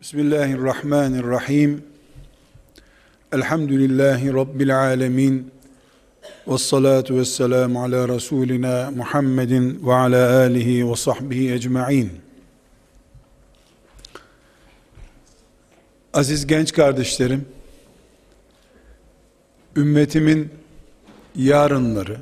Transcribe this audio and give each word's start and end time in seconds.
Bismillahirrahmanirrahim. 0.00 1.84
Elhamdülillahi 3.32 4.34
Rabbil 4.34 4.78
alemin. 4.78 5.50
Ve 6.48 6.58
salatu 6.58 7.16
ve 7.16 7.24
selamu 7.24 7.82
ala 7.82 8.08
Resulina 8.08 8.90
Muhammedin 8.90 9.86
ve 9.86 9.94
ala 9.94 10.38
alihi 10.38 10.90
ve 10.90 10.96
sahbihi 10.96 11.52
ecma'in. 11.52 12.12
Aziz 16.14 16.46
genç 16.46 16.72
kardeşlerim, 16.72 17.46
ümmetimin 19.76 20.50
yarınları, 21.36 22.16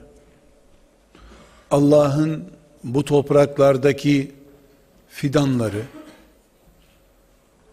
Allah'ın 1.71 2.45
bu 2.85 3.05
topraklardaki 3.05 4.33
fidanları, 5.09 5.83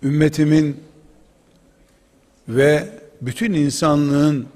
ümmetimin 0.03 0.77
ve 2.47 2.89
bütün 3.21 3.53
insanlığın 3.53 4.47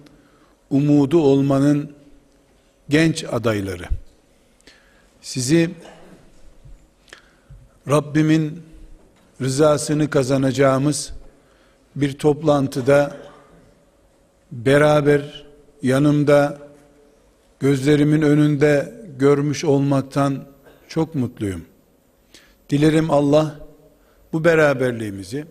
umudu 0.70 1.22
olmanın 1.22 1.92
genç 2.90 3.24
adayları. 3.24 3.86
Sizi 5.22 5.70
Rabbimin 7.90 8.62
rızasını 9.42 10.10
kazanacağımız 10.10 11.14
bir 11.96 12.14
toplantıda 12.14 13.18
beraber 14.52 15.46
yanımda 15.82 16.58
gözlerimin 17.60 18.22
önünde 18.22 18.94
görmüş 19.20 19.66
olmaktan 19.66 20.44
çok 20.88 21.16
mutluyum. 21.16 21.66
Dilerim 22.70 23.12
Allah 23.12 23.69
bu 24.34 24.44
beraberliğimizi 24.44 25.46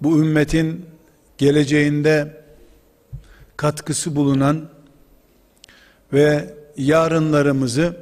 bu 0.00 0.20
ümmetin 0.20 0.86
geleceğinde 1.38 2.44
katkısı 3.56 4.16
bulunan 4.16 4.68
ve 6.12 6.54
yarınlarımızı 6.76 7.96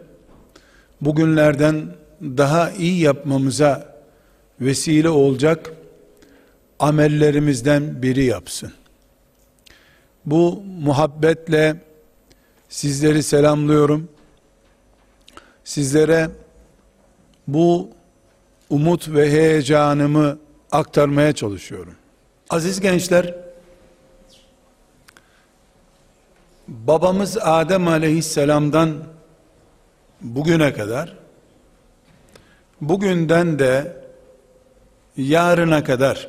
bugünlerden 1.00 1.86
daha 2.22 2.70
iyi 2.70 3.00
yapmamıza 3.00 3.94
vesile 4.60 5.08
olacak 5.08 5.72
amellerimizden 6.78 8.02
biri 8.02 8.24
yapsın. 8.24 8.72
Bu 10.26 10.62
muhabbetle 10.80 11.76
sizleri 12.68 13.22
selamlıyorum. 13.22 14.08
Sizlere 15.64 16.30
bu 17.48 17.90
umut 18.74 19.08
ve 19.08 19.30
heyecanımı 19.30 20.38
aktarmaya 20.72 21.32
çalışıyorum. 21.32 21.94
Aziz 22.50 22.80
gençler, 22.80 23.34
babamız 26.68 27.38
Adem 27.40 27.88
aleyhisselamdan 27.88 28.94
bugüne 30.20 30.72
kadar, 30.72 31.16
bugünden 32.80 33.58
de 33.58 33.96
yarına 35.16 35.84
kadar, 35.84 36.28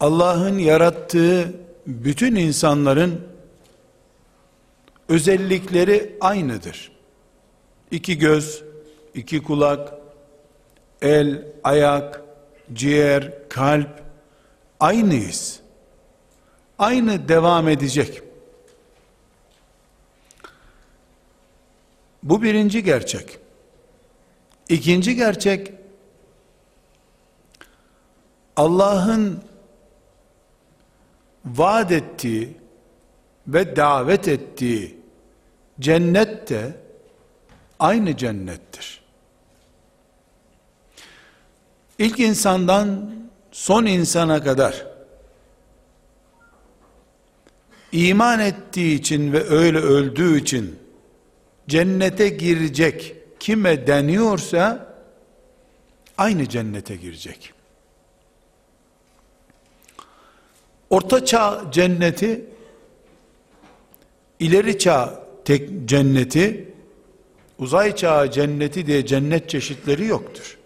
Allah'ın 0.00 0.58
yarattığı 0.58 1.54
bütün 1.86 2.34
insanların 2.34 3.20
özellikleri 5.08 6.16
aynıdır. 6.20 6.92
İki 7.90 8.18
göz, 8.18 8.64
iki 9.14 9.42
kulak, 9.42 10.03
el, 11.02 11.42
ayak, 11.64 12.22
ciğer, 12.72 13.48
kalp 13.48 14.02
aynıyız. 14.80 15.60
Aynı 16.78 17.28
devam 17.28 17.68
edecek. 17.68 18.22
Bu 22.22 22.42
birinci 22.42 22.82
gerçek. 22.82 23.38
İkinci 24.68 25.14
gerçek 25.14 25.72
Allah'ın 28.56 29.44
vaat 31.44 31.92
ettiği 31.92 32.56
ve 33.46 33.76
davet 33.76 34.28
ettiği 34.28 35.00
cennet 35.80 36.50
de 36.50 36.76
aynı 37.78 38.16
cennettir. 38.16 39.03
İlk 42.04 42.20
insandan 42.20 43.14
son 43.52 43.86
insana 43.86 44.42
kadar 44.42 44.86
iman 47.92 48.40
ettiği 48.40 48.94
için 49.00 49.32
ve 49.32 49.44
öyle 49.48 49.78
öldüğü 49.78 50.40
için 50.40 50.78
cennete 51.68 52.28
girecek 52.28 53.14
kime 53.40 53.86
deniyorsa 53.86 54.94
aynı 56.18 56.48
cennete 56.48 56.96
girecek. 56.96 57.52
Orta 60.90 61.24
çağ 61.24 61.64
cenneti 61.72 62.44
ileri 64.40 64.78
çağ 64.78 65.26
tek 65.44 65.88
cenneti 65.88 66.74
uzay 67.58 67.96
çağı 67.96 68.30
cenneti 68.30 68.86
diye 68.86 69.06
cennet 69.06 69.48
çeşitleri 69.50 70.06
yoktur. 70.06 70.58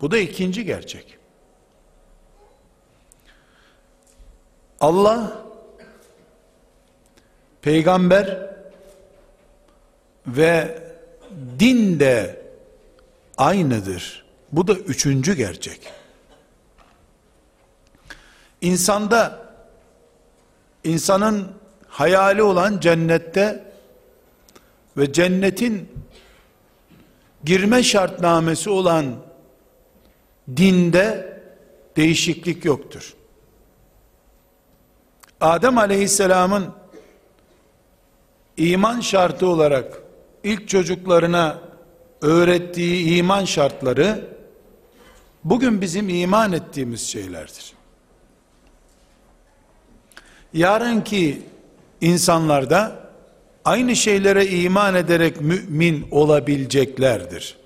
Bu 0.00 0.10
da 0.10 0.18
ikinci 0.18 0.64
gerçek. 0.64 1.18
Allah 4.80 5.42
peygamber 7.62 8.50
ve 10.26 10.82
din 11.58 12.00
de 12.00 12.42
aynıdır. 13.36 14.24
Bu 14.52 14.66
da 14.66 14.74
üçüncü 14.74 15.34
gerçek. 15.34 15.80
İnsanda 18.60 19.52
insanın 20.84 21.48
hayali 21.88 22.42
olan 22.42 22.80
cennette 22.80 23.72
ve 24.96 25.12
cennetin 25.12 25.92
girme 27.44 27.82
şartnamesi 27.82 28.70
olan 28.70 29.27
dinde 30.56 31.40
değişiklik 31.96 32.64
yoktur. 32.64 33.14
Adem 35.40 35.78
aleyhisselamın 35.78 36.66
iman 38.56 39.00
şartı 39.00 39.46
olarak 39.46 40.02
ilk 40.44 40.68
çocuklarına 40.68 41.58
öğrettiği 42.22 43.16
iman 43.16 43.44
şartları 43.44 44.24
bugün 45.44 45.80
bizim 45.80 46.08
iman 46.08 46.52
ettiğimiz 46.52 47.00
şeylerdir. 47.08 47.72
Yarınki 50.52 51.42
insanlarda 52.00 53.10
aynı 53.64 53.96
şeylere 53.96 54.46
iman 54.46 54.94
ederek 54.94 55.40
mümin 55.40 56.06
olabileceklerdir. 56.10 57.56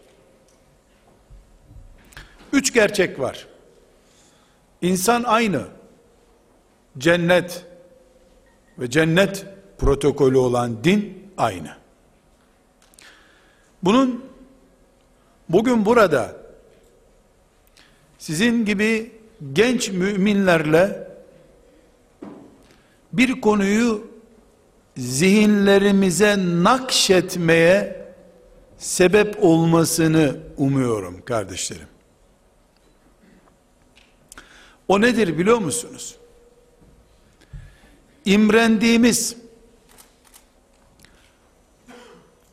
Üç 2.52 2.72
gerçek 2.72 3.20
var. 3.20 3.46
İnsan 4.82 5.22
aynı. 5.22 5.62
Cennet 6.98 7.64
ve 8.78 8.90
cennet 8.90 9.46
protokolü 9.78 10.36
olan 10.36 10.84
din 10.84 11.28
aynı. 11.38 11.76
Bunun 13.82 14.24
bugün 15.48 15.86
burada 15.86 16.36
sizin 18.18 18.64
gibi 18.64 19.12
genç 19.52 19.90
müminlerle 19.90 21.08
bir 23.12 23.40
konuyu 23.40 24.06
zihinlerimize 24.96 26.36
nakşetmeye 26.38 28.06
sebep 28.78 29.44
olmasını 29.44 30.36
umuyorum 30.56 31.24
kardeşlerim. 31.24 31.91
O 34.92 35.00
nedir 35.00 35.38
biliyor 35.38 35.58
musunuz? 35.58 36.16
İmrendiğimiz, 38.24 39.36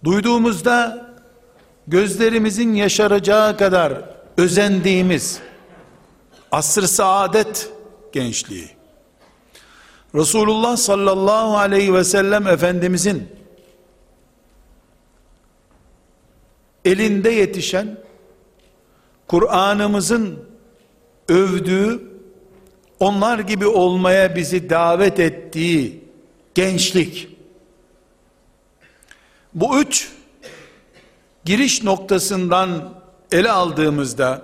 duyduğumuzda 0.03 1.09
gözlerimizin 1.87 2.73
yaşaracağı 2.73 3.57
kadar 3.57 4.03
özendiğimiz 4.37 5.39
asr 6.51 6.81
saadet 6.81 7.71
gençliği. 8.11 8.69
Resulullah 10.15 10.77
sallallahu 10.77 11.57
aleyhi 11.57 11.93
ve 11.93 12.03
sellem 12.03 12.47
Efendimizin 12.47 13.29
elinde 16.85 17.29
yetişen 17.29 17.97
Kur'an'ımızın 19.27 20.49
övdüğü, 21.27 22.08
onlar 22.99 23.39
gibi 23.39 23.67
olmaya 23.67 24.35
bizi 24.35 24.69
davet 24.69 25.19
ettiği 25.19 26.03
gençlik. 26.55 27.29
Bu 29.53 29.81
üç 29.81 30.11
giriş 31.45 31.83
noktasından 31.83 32.93
ele 33.31 33.51
aldığımızda 33.51 34.41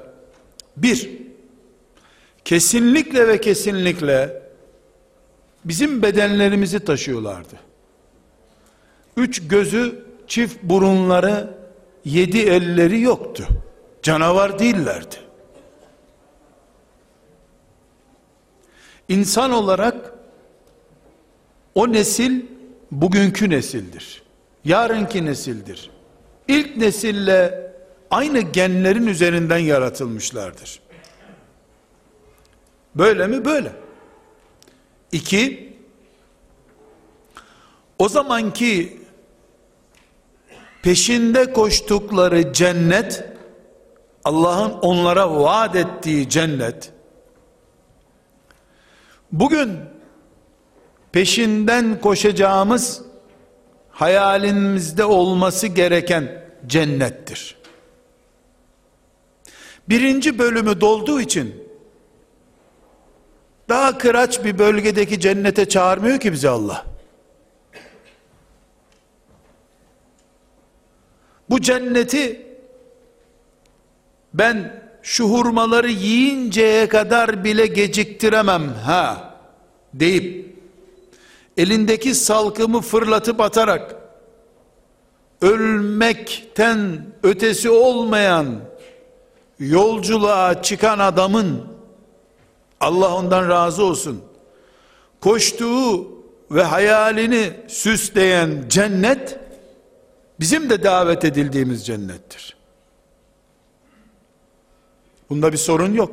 bir, 0.78 1.10
kesinlikle 2.46 3.28
ve 3.28 3.42
kesinlikle 3.42 4.42
bizim 5.66 6.02
bedenlerimizi 6.02 6.80
taşıyorlardı. 6.80 7.56
Üç 9.18 9.48
gözü, 9.48 10.06
çift 10.28 10.64
burunları, 10.64 11.58
yedi 12.06 12.40
elleri 12.40 13.02
yoktu. 13.02 13.48
Canavar 14.04 14.60
değillerdi. 14.60 15.16
İnsan 19.10 19.52
olarak 19.52 20.14
o 21.76 21.92
nesil 21.92 22.46
bugünkü 22.92 23.50
nesildir. 23.50 24.24
Yarınki 24.66 25.26
nesildir. 25.26 25.92
İlk 26.48 26.78
nesille 26.78 27.72
aynı 28.12 28.40
genlerin 28.40 29.08
üzerinden 29.08 29.58
yaratılmışlardır. 29.58 30.80
Böyle 32.96 33.28
mi? 33.28 33.46
Böyle. 33.46 33.72
İki, 35.12 35.74
o 38.00 38.10
zamanki 38.10 39.00
peşinde 40.84 41.54
koştukları 41.54 42.54
cennet, 42.54 43.24
Allah'ın 44.24 44.72
onlara 44.72 45.36
vaat 45.40 45.76
ettiği 45.76 46.30
cennet, 46.30 46.92
bugün 49.40 49.80
peşinden 51.12 52.02
koşacağımız 52.02 53.02
hayalimizde 53.90 55.06
olması 55.06 55.68
gereken 55.68 56.46
cennettir. 56.68 57.56
Birinci 59.90 60.40
bölümü 60.40 60.82
dolduğu 60.82 61.22
için 61.22 61.66
daha 63.70 63.98
kıraç 63.98 64.44
bir 64.44 64.60
bölgedeki 64.60 65.20
cennete 65.20 65.70
çağırmıyor 65.70 66.20
ki 66.20 66.32
bizi 66.32 66.50
Allah. 66.50 66.86
Bu 71.50 71.62
cenneti 71.62 72.48
ben 74.34 74.85
şu 75.06 75.26
hurmaları 75.26 75.92
yiyinceye 75.92 76.88
kadar 76.88 77.44
bile 77.44 77.68
geciktiremem 77.68 78.74
ha 78.74 79.36
deyip 79.94 80.56
elindeki 81.58 82.16
salkımı 82.16 82.82
fırlatıp 82.82 83.42
atarak 83.42 83.96
ölmekten 85.42 87.06
ötesi 87.24 87.70
olmayan 87.70 88.60
yolculuğa 89.60 90.62
çıkan 90.62 91.00
adamın 91.00 91.64
Allah 92.80 93.16
ondan 93.16 93.50
razı 93.50 93.84
olsun 93.84 94.22
koştuğu 95.22 96.08
ve 96.52 96.64
hayalini 96.64 97.52
süsleyen 97.68 98.66
cennet 98.70 99.40
bizim 100.40 100.70
de 100.70 100.84
davet 100.84 101.26
edildiğimiz 101.26 101.86
cennettir. 101.86 102.55
Bunda 105.30 105.52
bir 105.52 105.58
sorun 105.58 105.94
yok. 105.94 106.12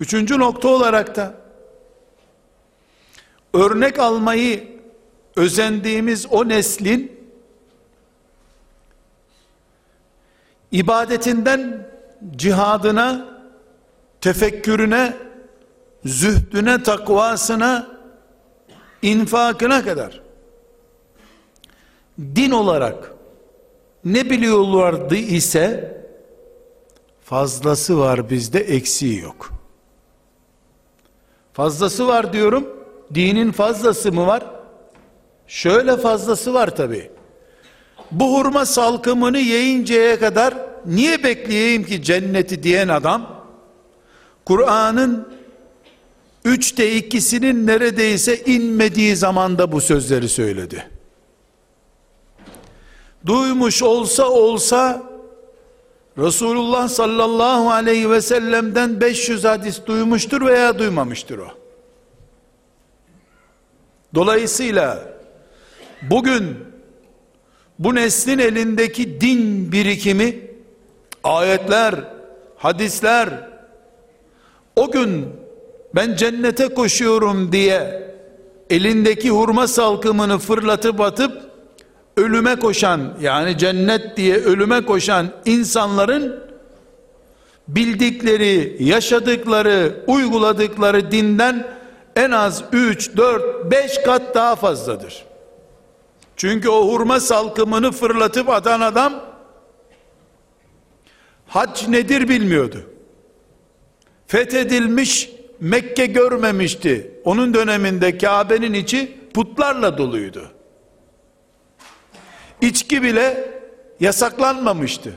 Üçüncü 0.00 0.38
nokta 0.38 0.68
olarak 0.68 1.16
da 1.16 1.34
örnek 3.54 3.98
almayı 3.98 4.78
özendiğimiz 5.36 6.26
o 6.30 6.48
neslin 6.48 7.20
ibadetinden 10.72 11.88
cihadına, 12.36 13.28
tefekkürüne, 14.20 15.16
zühdüne, 16.04 16.82
takvasına, 16.82 17.88
infakına 19.02 19.84
kadar 19.84 20.20
din 22.18 22.50
olarak 22.50 23.14
ne 24.04 24.30
biliyorlardı 24.30 25.16
ise 25.16 25.93
fazlası 27.24 27.98
var 27.98 28.30
bizde 28.30 28.60
eksiği 28.60 29.20
yok. 29.20 29.52
Fazlası 31.52 32.08
var 32.08 32.32
diyorum. 32.32 32.66
Dinin 33.14 33.52
fazlası 33.52 34.12
mı 34.12 34.26
var? 34.26 34.46
Şöyle 35.46 35.96
fazlası 35.96 36.54
var 36.54 36.76
tabi. 36.76 37.10
Bu 38.10 38.38
hurma 38.38 38.66
salkımını 38.66 39.38
yiyinceye 39.38 40.18
kadar 40.18 40.54
niye 40.86 41.24
bekleyeyim 41.24 41.84
ki 41.84 42.02
cenneti 42.02 42.62
diyen 42.62 42.88
adam 42.88 43.44
Kur'an'ın 44.44 45.28
üçte 46.44 46.96
ikisinin 46.96 47.66
neredeyse 47.66 48.44
inmediği 48.44 49.16
zamanda 49.16 49.72
bu 49.72 49.80
sözleri 49.80 50.28
söyledi. 50.28 50.90
Duymuş 53.26 53.82
olsa 53.82 54.28
olsa 54.28 55.13
Resulullah 56.18 56.88
sallallahu 56.88 57.70
aleyhi 57.70 58.10
ve 58.10 58.20
sellem'den 58.20 59.00
500 59.00 59.44
hadis 59.44 59.86
duymuştur 59.86 60.46
veya 60.46 60.78
duymamıştır 60.78 61.38
o. 61.38 61.48
Dolayısıyla 64.14 65.02
bugün 66.02 66.56
bu 67.78 67.94
neslin 67.94 68.38
elindeki 68.38 69.20
din 69.20 69.72
birikimi 69.72 70.50
ayetler, 71.24 71.94
hadisler 72.56 73.28
o 74.76 74.90
gün 74.90 75.26
ben 75.94 76.16
cennete 76.16 76.68
koşuyorum 76.68 77.52
diye 77.52 78.04
elindeki 78.70 79.30
hurma 79.30 79.66
salkımını 79.66 80.38
fırlatıp 80.38 81.00
atıp 81.00 81.43
ölüme 82.16 82.56
koşan 82.56 83.14
yani 83.20 83.58
cennet 83.58 84.16
diye 84.16 84.36
ölüme 84.36 84.84
koşan 84.84 85.26
insanların 85.44 86.44
bildikleri, 87.68 88.76
yaşadıkları, 88.80 90.04
uyguladıkları 90.06 91.10
dinden 91.10 91.66
en 92.16 92.30
az 92.30 92.64
3, 92.72 93.16
4, 93.16 93.70
5 93.70 94.02
kat 94.02 94.34
daha 94.34 94.56
fazladır. 94.56 95.24
Çünkü 96.36 96.68
o 96.68 96.88
hurma 96.88 97.20
salkımını 97.20 97.92
fırlatıp 97.92 98.48
atan 98.48 98.80
adam 98.80 99.24
hac 101.46 101.88
nedir 101.88 102.28
bilmiyordu. 102.28 102.90
Fethedilmiş 104.26 105.30
Mekke 105.60 106.06
görmemişti. 106.06 107.20
Onun 107.24 107.54
döneminde 107.54 108.18
Kabe'nin 108.18 108.72
içi 108.72 109.18
putlarla 109.34 109.98
doluydu. 109.98 110.50
İçki 112.64 113.02
bile 113.02 113.50
yasaklanmamıştı. 114.00 115.14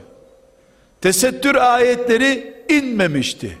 Tesettür 1.00 1.54
ayetleri 1.54 2.64
inmemişti. 2.68 3.58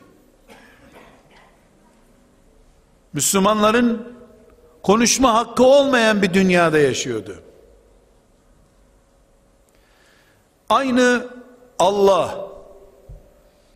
Müslümanların 3.12 4.14
konuşma 4.82 5.34
hakkı 5.34 5.62
olmayan 5.62 6.22
bir 6.22 6.34
dünyada 6.34 6.78
yaşıyordu. 6.78 7.42
Aynı 10.68 11.26
Allah, 11.78 12.48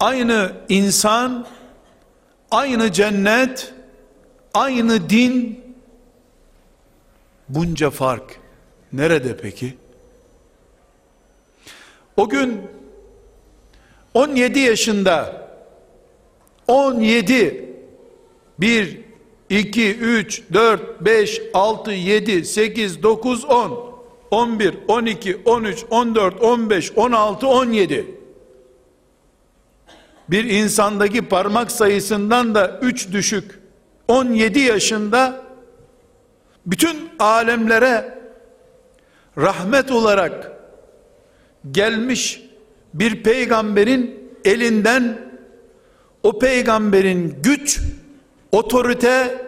aynı 0.01 0.53
insan, 0.69 1.47
aynı 2.51 2.93
cennet, 2.93 3.75
aynı 4.55 5.11
din, 5.11 5.65
bunca 7.49 7.91
fark 7.91 8.41
nerede 8.93 9.37
peki? 9.37 9.82
O 12.17 12.29
gün 12.29 12.61
17 14.15 14.59
yaşında 14.59 15.49
17 16.69 17.75
1 18.59 19.01
2 19.51 19.97
3 19.97 20.43
4 20.53 21.01
5 21.01 21.43
6 21.55 21.93
7 21.93 22.45
8 22.45 23.03
9 23.03 23.45
10 23.45 23.93
11 24.31 24.75
12 24.89 25.37
13 25.45 25.85
14 25.91 26.43
15 26.43 26.93
16 26.97 27.47
17 27.47 28.07
bir 30.29 30.45
insandaki 30.45 31.23
parmak 31.23 31.73
sayısından 31.73 32.55
da 32.55 32.79
3 32.83 33.13
düşük. 33.13 33.61
17 34.09 34.61
yaşında 34.61 35.43
bütün 36.67 37.11
alemlere 37.19 38.19
rahmet 39.39 39.91
olarak 39.91 40.53
gelmiş 41.71 42.43
bir 42.95 43.23
peygamberin 43.23 44.31
elinden 44.45 45.19
o 46.23 46.39
peygamberin 46.39 47.37
güç, 47.43 47.81
otorite 48.53 49.45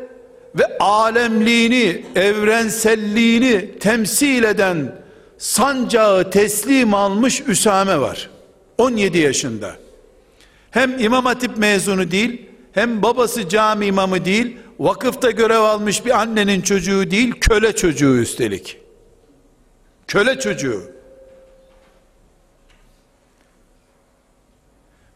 ve 0.54 0.78
alemliğini, 0.78 2.04
evrenselliğini 2.14 3.78
temsil 3.78 4.42
eden 4.42 4.94
sancağı 5.38 6.30
teslim 6.30 6.94
almış 6.94 7.42
Üsame 7.46 8.00
var. 8.00 8.30
17 8.78 9.18
yaşında. 9.18 9.76
Hem 10.70 10.98
İmam 10.98 11.24
Hatip 11.24 11.58
mezunu 11.58 12.10
değil, 12.10 12.46
hem 12.72 13.02
babası 13.02 13.48
cami 13.48 13.86
imamı 13.86 14.24
değil, 14.24 14.56
vakıfta 14.78 15.30
görev 15.30 15.60
almış 15.60 16.06
bir 16.06 16.20
annenin 16.20 16.60
çocuğu 16.60 17.10
değil, 17.10 17.32
köle 17.40 17.72
çocuğu 17.76 18.16
üstelik. 18.16 18.78
Köle 20.06 20.38
çocuğu. 20.38 20.93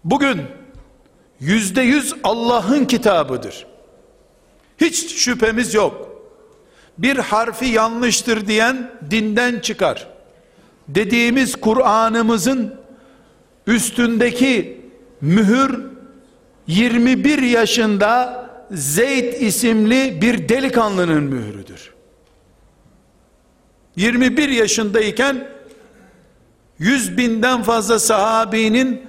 Bugün 0.04 0.42
yüzde 1.40 1.82
yüz 1.82 2.14
Allah'ın 2.24 2.84
kitabıdır. 2.84 3.66
Hiç 4.80 5.14
şüphemiz 5.14 5.74
yok. 5.74 6.08
Bir 6.98 7.16
harfi 7.16 7.66
yanlıştır 7.66 8.46
diyen 8.46 8.90
dinden 9.10 9.60
çıkar. 9.60 10.06
Dediğimiz 10.88 11.56
Kur'an'ımızın 11.56 12.74
üstündeki 13.66 14.80
mühür 15.20 15.84
21 16.66 17.42
yaşında 17.42 18.38
Zeyd 18.70 19.40
isimli 19.40 20.22
bir 20.22 20.48
delikanlının 20.48 21.22
mührüdür. 21.22 21.92
21 23.96 24.48
yaşındayken 24.48 25.48
100 26.78 27.16
binden 27.16 27.62
fazla 27.62 27.98
sahabinin 27.98 29.02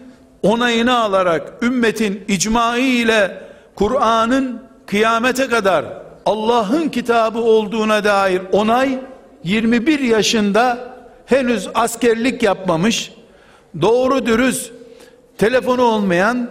onayını 0.44 0.98
alarak 0.98 1.54
ümmetin 1.64 2.24
icmaı 2.28 2.80
ile 2.80 3.44
Kur'an'ın 3.76 4.62
kıyamete 4.86 5.48
kadar 5.48 5.86
Allah'ın 6.26 6.90
kitabı 6.90 7.40
olduğuna 7.40 8.04
dair 8.04 8.42
onay 8.52 9.00
21 9.44 10.00
yaşında 10.00 10.94
henüz 11.26 11.68
askerlik 11.74 12.44
yapmamış 12.44 13.12
doğru 13.82 14.26
dürüst 14.26 14.72
telefonu 15.38 15.82
olmayan 15.82 16.50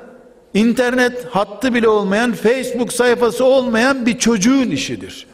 internet 0.55 1.27
hattı 1.31 1.75
bile 1.75 1.89
olmayan 1.89 2.33
Facebook 2.33 2.93
sayfası 2.93 3.45
olmayan 3.45 4.07
bir 4.07 4.19
çocuğun 4.19 4.71
işidir. 4.71 5.27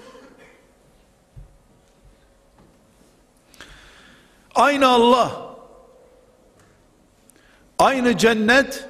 Aynı 4.55 4.89
Allah 4.89 5.44
aynı 7.79 8.19
cennet 8.19 8.89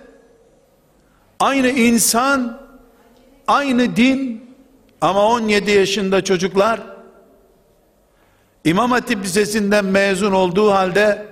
aynı 1.40 1.68
insan 1.68 2.60
aynı 3.46 3.96
din 3.96 4.50
ama 5.00 5.28
17 5.28 5.70
yaşında 5.70 6.24
çocuklar 6.24 6.80
İmam 8.64 8.90
Hatip 8.90 9.24
Lisesi'nden 9.24 9.84
mezun 9.84 10.32
olduğu 10.32 10.70
halde 10.72 11.26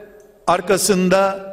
arkasında 0.46 1.52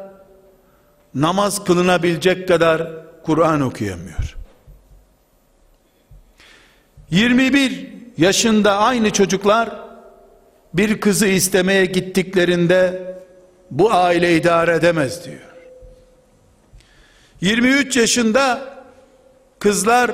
namaz 1.14 1.64
kılınabilecek 1.64 2.48
kadar 2.48 2.90
Kur'an 3.22 3.60
okuyamıyor. 3.60 4.36
21 7.10 7.88
yaşında 8.18 8.78
aynı 8.78 9.10
çocuklar 9.10 9.70
bir 10.74 11.00
kızı 11.00 11.26
istemeye 11.26 11.84
gittiklerinde 11.84 13.02
bu 13.70 13.92
aile 13.92 14.36
idare 14.36 14.74
edemez 14.74 15.24
diyor. 15.24 15.49
23 17.40 17.96
yaşında 17.96 18.60
kızlar 19.58 20.10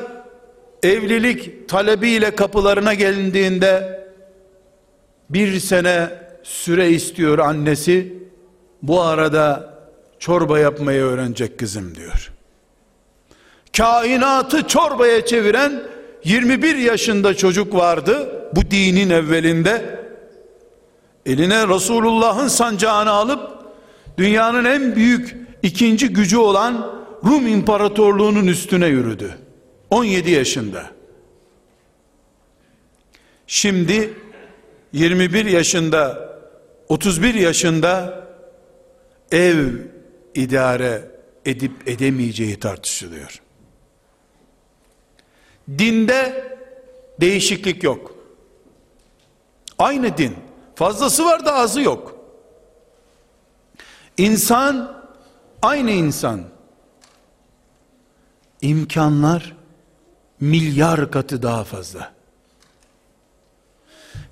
evlilik 0.82 1.68
talebiyle 1.68 2.30
kapılarına 2.30 2.94
gelindiğinde 2.94 4.06
bir 5.30 5.60
sene 5.60 6.10
süre 6.42 6.90
istiyor 6.90 7.38
annesi. 7.38 8.14
Bu 8.82 9.02
arada 9.02 9.74
çorba 10.18 10.58
yapmayı 10.58 11.02
öğrenecek 11.02 11.58
kızım 11.58 11.94
diyor. 11.94 12.32
Kainatı 13.76 14.68
çorbaya 14.68 15.26
çeviren 15.26 15.82
21 16.24 16.76
yaşında 16.76 17.34
çocuk 17.34 17.74
vardı 17.74 18.42
bu 18.52 18.70
dinin 18.70 19.10
evvelinde. 19.10 20.00
Eline 21.26 21.68
Resulullah'ın 21.68 22.48
sancağını 22.48 23.10
alıp 23.10 23.50
dünyanın 24.18 24.64
en 24.64 24.96
büyük 24.96 25.36
ikinci 25.62 26.08
gücü 26.08 26.36
olan 26.36 26.96
Rum 27.24 27.46
İmparatorluğu'nun 27.46 28.46
üstüne 28.46 28.86
yürüdü 28.86 29.38
17 29.90 30.30
yaşında 30.30 30.90
şimdi 33.46 34.14
21 34.92 35.46
yaşında 35.46 36.28
31 36.88 37.34
yaşında 37.34 38.26
ev 39.32 39.66
idare 40.34 41.10
edip 41.44 41.88
edemeyeceği 41.88 42.60
tartışılıyor 42.60 43.40
Dinde 45.68 46.44
değişiklik 47.20 47.82
yok. 47.82 48.14
Aynı 49.78 50.16
din. 50.16 50.36
Fazlası 50.74 51.24
var 51.24 51.46
da 51.46 51.54
azı 51.54 51.80
yok. 51.80 52.16
İnsan 54.16 55.02
aynı 55.62 55.90
insan. 55.90 56.55
İmkanlar 58.66 59.56
milyar 60.40 61.10
katı 61.10 61.42
daha 61.42 61.64
fazla. 61.64 62.12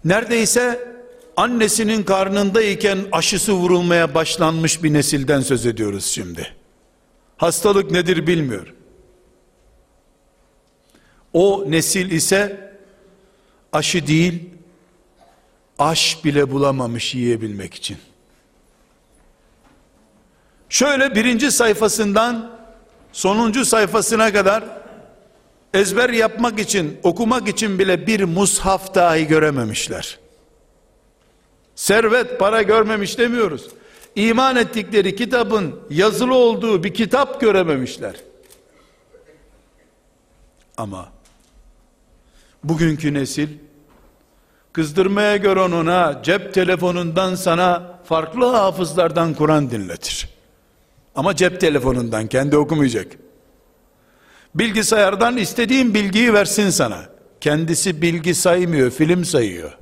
Neredeyse 0.05 0.89
annesinin 1.37 2.03
karnındayken 2.03 2.99
aşısı 3.13 3.53
vurulmaya 3.53 4.15
başlanmış 4.15 4.83
bir 4.83 4.93
nesilden 4.93 5.41
söz 5.41 5.67
ediyoruz 5.67 6.07
şimdi. 6.07 6.57
Hastalık 7.37 7.91
nedir 7.91 8.27
bilmiyor. 8.27 8.75
O 11.33 11.65
nesil 11.69 12.11
ise 12.11 12.71
aşı 13.73 14.07
değil, 14.07 14.51
aş 15.79 16.25
bile 16.25 16.51
bulamamış 16.51 17.15
yiyebilmek 17.15 17.75
için. 17.75 17.99
Şöyle 20.69 21.15
birinci 21.15 21.51
sayfasından 21.51 22.54
sonuncu 23.15 23.65
sayfasına 23.65 24.33
kadar 24.33 24.65
ezber 25.75 26.11
yapmak 26.11 26.59
için, 26.59 27.01
okumak 27.03 27.49
için 27.49 27.79
bile 27.79 28.07
bir 28.07 28.25
mushaf 28.25 28.95
dahi 28.95 29.27
görememişler. 29.27 30.19
Servet, 31.75 32.39
para 32.39 32.63
görmemiş 32.63 33.19
demiyoruz. 33.19 33.69
İman 34.15 34.57
ettikleri 34.57 35.17
kitabın 35.17 35.81
yazılı 35.91 36.35
olduğu 36.35 36.85
bir 36.85 36.95
kitap 36.95 37.41
görememişler. 37.41 38.15
Ama 40.77 41.09
bugünkü 42.65 43.15
nesil 43.15 43.49
kızdırmaya 44.73 45.37
göre 45.37 45.61
ona 45.61 46.23
cep 46.23 46.55
telefonundan 46.55 47.35
sana 47.35 47.99
farklı 48.05 48.47
hafızlardan 48.47 49.35
Kur'an 49.35 49.71
dinletir. 49.71 50.34
Ama 51.15 51.37
cep 51.37 51.61
telefonundan 51.61 52.27
kendi 52.27 52.57
okumayacak. 52.57 53.07
Bilgisayardan 54.55 55.37
istediğin 55.37 55.95
bilgiyi 55.95 56.35
versin 56.35 56.71
sana. 56.71 57.05
Kendisi 57.41 58.03
bilgi 58.03 58.35
saymıyor, 58.35 58.91
film 58.91 59.25
sayıyor. 59.25 59.79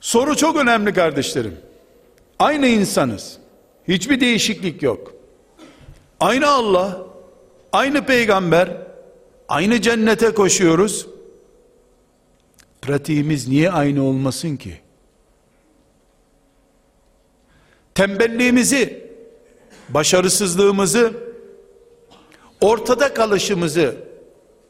Soru 0.00 0.36
çok 0.36 0.56
önemli 0.56 0.94
kardeşlerim. 0.94 1.56
Aynı 2.38 2.66
insanız. 2.66 3.38
Hiçbir 3.88 4.20
değişiklik 4.20 4.82
yok. 4.82 5.14
Aynı 6.20 6.48
Allah, 6.48 7.06
aynı 7.72 8.06
peygamber, 8.06 8.68
Aynı 9.52 9.80
cennete 9.80 10.34
koşuyoruz. 10.34 11.06
Pratiğimiz 12.82 13.48
niye 13.48 13.70
aynı 13.70 14.04
olmasın 14.04 14.56
ki? 14.56 14.80
Tembelliğimizi, 17.94 19.10
başarısızlığımızı, 19.88 21.12
ortada 22.60 23.14
kalışımızı 23.14 23.96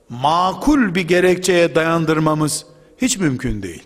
makul 0.09 0.95
bir 0.95 1.09
gerekçeye 1.09 1.75
dayandırmamız 1.75 2.67
hiç 2.99 3.19
mümkün 3.19 3.63
değil. 3.63 3.83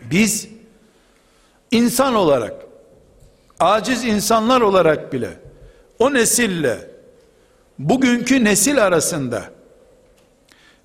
Biz 0.00 0.48
insan 1.70 2.14
olarak, 2.14 2.66
aciz 3.60 4.04
insanlar 4.04 4.60
olarak 4.60 5.12
bile 5.12 5.30
o 5.98 6.14
nesille 6.14 6.90
bugünkü 7.78 8.44
nesil 8.44 8.84
arasında 8.84 9.50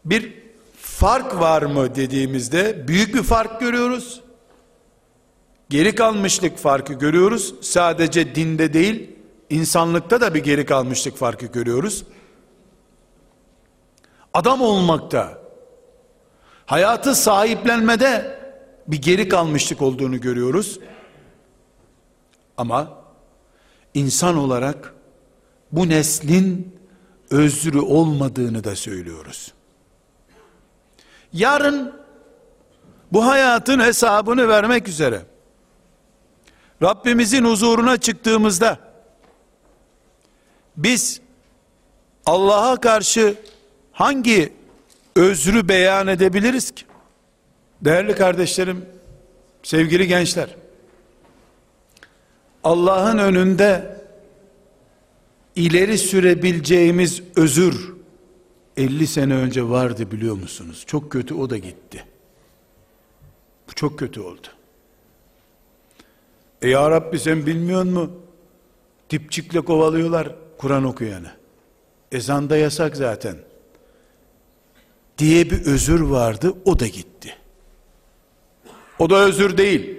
bir 0.06 0.34
fark 0.78 1.40
var 1.40 1.62
mı 1.62 1.96
dediğimizde 1.96 2.88
büyük 2.88 3.16
bir 3.16 3.24
fark 3.24 3.60
görüyoruz. 3.60 4.21
Geri 5.72 5.96
kalmışlık 5.96 6.58
farkı 6.58 6.94
görüyoruz. 6.94 7.56
Sadece 7.62 8.36
dinde 8.36 8.74
değil, 8.74 9.10
insanlıkta 9.50 10.22
da 10.22 10.34
bir 10.34 10.44
geri 10.44 10.66
kalmışlık 10.66 11.18
farkı 11.18 11.46
görüyoruz. 11.46 12.04
Adam 14.34 14.62
olmakta, 14.62 15.42
hayatı 16.66 17.16
sahiplenmede 17.16 18.40
bir 18.88 19.02
geri 19.02 19.30
kalmışlık 19.30 19.82
olduğunu 19.82 20.22
görüyoruz. 20.22 20.80
Ama 22.58 23.04
insan 23.94 24.38
olarak 24.38 24.94
bu 25.72 25.90
neslin 25.90 26.76
özrü 27.30 27.80
olmadığını 27.80 28.64
da 28.64 28.76
söylüyoruz. 28.76 29.54
Yarın 31.34 31.94
bu 33.12 33.26
hayatın 33.26 33.80
hesabını 33.80 34.48
vermek 34.48 34.88
üzere 34.88 35.31
Rabbimizin 36.84 37.46
huzuruna 37.46 37.98
çıktığımızda 37.98 38.80
biz 40.78 41.22
Allah'a 42.26 42.82
karşı 42.82 43.36
hangi 43.92 44.54
özrü 45.16 45.68
beyan 45.68 46.08
edebiliriz 46.08 46.72
ki? 46.72 46.86
Değerli 47.82 48.16
kardeşlerim, 48.16 48.86
sevgili 49.64 50.08
gençler, 50.08 50.56
Allah'ın 52.64 53.18
önünde 53.18 54.02
ileri 55.56 55.98
sürebileceğimiz 55.98 57.22
özür 57.36 57.94
50 58.78 59.08
sene 59.08 59.34
önce 59.34 59.70
vardı 59.70 60.12
biliyor 60.12 60.36
musunuz? 60.36 60.84
Çok 60.88 61.12
kötü 61.12 61.34
o 61.34 61.50
da 61.50 61.58
gitti. 61.58 62.06
Bu 63.70 63.76
çok 63.76 64.00
kötü 64.00 64.20
oldu. 64.20 64.48
E 66.62 66.70
ya 66.70 66.92
Rabbi 66.92 67.20
sen 67.20 67.46
bilmiyor 67.46 67.84
mu? 67.84 68.12
Dipçikle 69.10 69.62
kovalıyorlar 69.62 70.36
Kur'an 70.58 70.84
okuyanı. 70.84 71.32
Ezanda 72.12 72.58
yasak 72.58 72.98
zaten. 72.98 73.36
Diye 75.18 75.50
bir 75.50 75.66
özür 75.66 76.02
vardı 76.02 76.54
o 76.66 76.80
da 76.80 76.88
gitti. 76.88 77.36
O 79.00 79.10
da 79.10 79.16
özür 79.16 79.58
değil. 79.58 79.98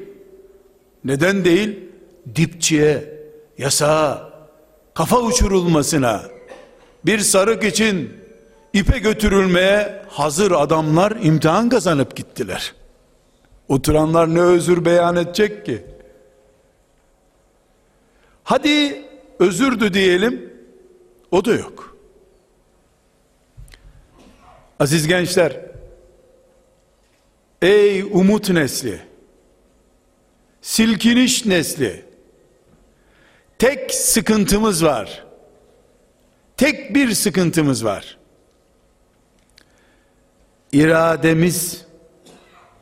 Neden 1.04 1.44
değil? 1.44 1.78
Dipçiye, 2.36 3.20
yasağa, 3.58 4.32
kafa 4.94 5.20
uçurulmasına, 5.20 6.22
bir 7.06 7.18
sarık 7.18 7.64
için 7.64 8.12
ipe 8.72 8.98
götürülmeye 8.98 10.02
hazır 10.08 10.52
adamlar 10.52 11.12
imtihan 11.22 11.68
kazanıp 11.68 12.16
gittiler. 12.16 12.74
Oturanlar 13.68 14.34
ne 14.34 14.40
özür 14.40 14.84
beyan 14.84 15.16
edecek 15.16 15.66
ki? 15.66 15.84
Hadi 18.44 19.04
özürdü 19.38 19.94
diyelim, 19.94 20.52
o 21.30 21.44
da 21.44 21.54
yok. 21.54 21.96
Aziz 24.80 25.06
gençler, 25.06 25.60
ey 27.62 28.02
umut 28.02 28.50
nesli, 28.50 29.00
silkiniş 30.62 31.46
nesli, 31.46 32.04
tek 33.58 33.94
sıkıntımız 33.94 34.84
var. 34.84 35.24
Tek 36.56 36.94
bir 36.94 37.12
sıkıntımız 37.12 37.84
var. 37.84 38.18
İrademiz 40.72 41.86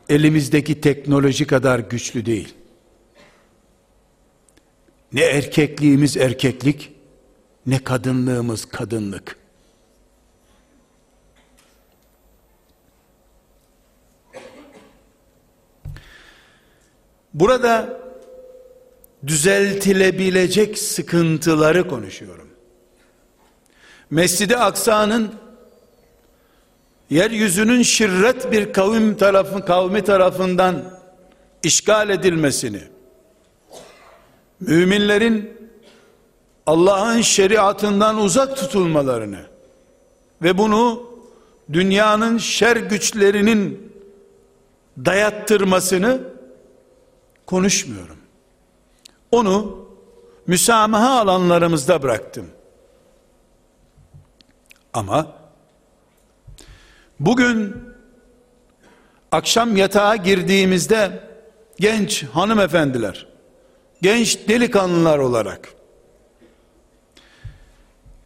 elimizdeki 0.08 0.80
teknoloji 0.80 1.46
kadar 1.46 1.78
güçlü 1.78 2.26
değil. 2.26 2.54
Ne 5.12 5.20
erkekliğimiz 5.20 6.16
erkeklik, 6.16 6.92
ne 7.66 7.84
kadınlığımız 7.84 8.64
kadınlık. 8.64 9.36
Burada 17.34 18.00
düzeltilebilecek 19.26 20.78
sıkıntıları 20.78 21.88
konuşuyorum. 21.88 22.48
Mescid-i 24.10 24.56
Aksa'nın 24.56 25.34
yeryüzünün 27.10 27.82
şirret 27.82 28.52
bir 28.52 28.72
kavim 28.72 29.16
tarafı, 29.16 29.64
kavmi 29.64 30.04
tarafından 30.04 30.98
işgal 31.62 32.10
edilmesini, 32.10 32.82
müminlerin 34.60 35.60
Allah'ın 36.66 37.20
şeriatından 37.20 38.18
uzak 38.20 38.56
tutulmalarını 38.56 39.46
ve 40.42 40.58
bunu 40.58 41.10
dünyanın 41.72 42.38
şer 42.38 42.76
güçlerinin 42.76 43.92
dayattırmasını 45.04 46.20
konuşmuyorum. 47.46 48.16
Onu 49.30 49.86
müsamaha 50.46 51.20
alanlarımızda 51.20 52.02
bıraktım. 52.02 52.46
Ama 54.92 55.26
bugün 57.20 57.76
akşam 59.32 59.76
yatağa 59.76 60.16
girdiğimizde 60.16 61.28
genç 61.80 62.24
hanımefendiler, 62.24 63.26
genç 64.02 64.48
delikanlılar 64.48 65.18
olarak 65.18 65.74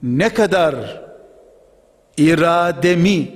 ne 0.03 0.35
kadar 0.35 1.03
irademi, 2.17 3.35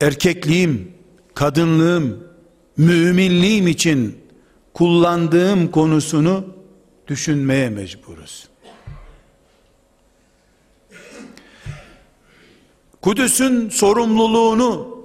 erkekliğim, 0.00 0.92
kadınlığım, 1.34 2.24
müminliğim 2.76 3.68
için 3.68 4.18
kullandığım 4.74 5.70
konusunu 5.70 6.44
düşünmeye 7.08 7.70
mecburuz. 7.70 8.48
Kudüs'ün 13.02 13.68
sorumluluğunu 13.68 14.98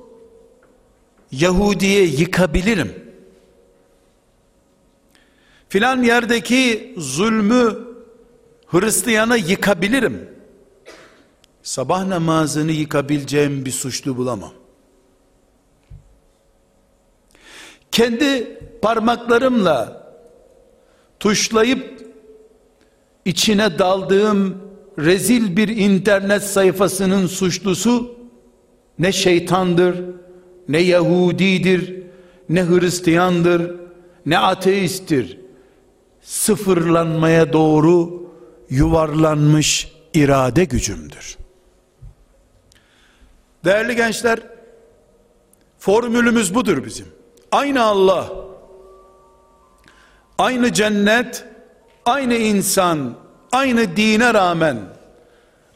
Yahudi'ye 1.32 2.04
yıkabilirim. 2.04 3.03
Filan 5.74 6.04
yerdeki 6.04 6.94
zulmü 6.98 7.78
Hristiyan'a 8.68 9.36
yıkabilirim. 9.36 10.30
Sabah 11.64 12.06
namazını 12.06 12.72
yıkabileceğim 12.72 13.66
bir 13.66 13.72
suçlu 13.72 14.18
bulamam. 14.18 14.52
Kendi 17.92 18.60
parmaklarımla 18.82 20.08
tuşlayıp 21.20 22.02
içine 23.26 23.80
daldığım 23.80 24.58
rezil 24.98 25.58
bir 25.58 25.68
internet 25.68 26.44
sayfasının 26.44 27.28
suçlusu 27.28 28.16
ne 29.00 29.12
şeytandır, 29.12 30.02
ne 30.70 30.80
Yahudidir, 30.80 32.04
ne 32.50 32.64
Hristiyandır, 32.64 33.76
ne 34.26 34.38
ateisttir. 34.38 35.43
Sıfırlanmaya 36.24 37.54
doğru 37.54 38.24
yuvarlanmış 38.70 39.92
irade 40.14 40.64
gücümdür. 40.66 41.38
Değerli 43.66 43.96
gençler, 43.96 44.40
formülümüz 45.80 46.56
budur 46.56 46.86
bizim. 46.86 47.08
Aynı 47.52 47.84
Allah, 47.84 48.30
aynı 50.38 50.74
cennet, 50.74 51.46
aynı 52.06 52.36
insan, 52.36 53.14
aynı 53.52 53.98
dine 53.98 54.34
rağmen 54.34 54.78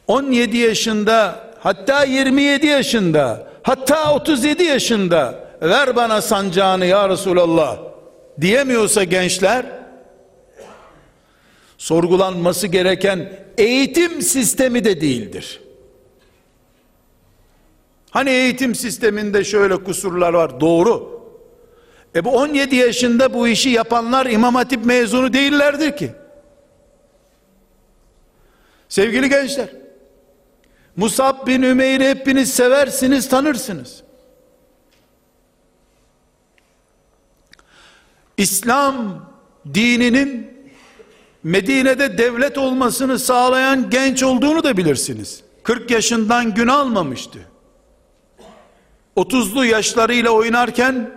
17 0.06 0.56
yaşında 0.56 1.48
hatta 1.60 2.04
27 2.04 2.66
yaşında 2.66 3.48
hatta 3.62 4.14
37 4.14 4.62
yaşında 4.62 5.48
ver 5.62 5.96
bana 5.96 6.22
sancağını 6.22 6.86
ya 6.86 7.08
Resulallah 7.08 7.78
diyemiyorsa 8.40 9.04
gençler 9.04 9.77
sorgulanması 11.78 12.66
gereken 12.66 13.32
eğitim 13.58 14.22
sistemi 14.22 14.84
de 14.84 15.00
değildir. 15.00 15.60
Hani 18.10 18.30
eğitim 18.30 18.74
sisteminde 18.74 19.44
şöyle 19.44 19.84
kusurlar 19.84 20.32
var 20.34 20.60
doğru. 20.60 21.18
E 22.14 22.24
bu 22.24 22.30
17 22.36 22.76
yaşında 22.76 23.34
bu 23.34 23.48
işi 23.48 23.70
yapanlar 23.70 24.26
İmam 24.26 24.54
Hatip 24.54 24.84
mezunu 24.84 25.32
değillerdir 25.32 25.96
ki. 25.96 26.10
Sevgili 28.88 29.28
gençler, 29.28 29.68
Musab 30.96 31.46
bin 31.46 31.62
Ümeyr'i 31.62 32.08
hepiniz 32.08 32.54
seversiniz, 32.54 33.28
tanırsınız. 33.28 34.02
İslam 38.36 39.26
dininin 39.74 40.57
Medine'de 41.48 42.18
devlet 42.18 42.58
olmasını 42.58 43.18
sağlayan 43.18 43.90
genç 43.90 44.22
olduğunu 44.22 44.62
da 44.64 44.76
bilirsiniz. 44.76 45.42
40 45.62 45.90
yaşından 45.90 46.54
gün 46.54 46.68
almamıştı. 46.68 47.38
30'lu 49.16 49.64
yaşlarıyla 49.64 50.30
oynarken 50.30 51.10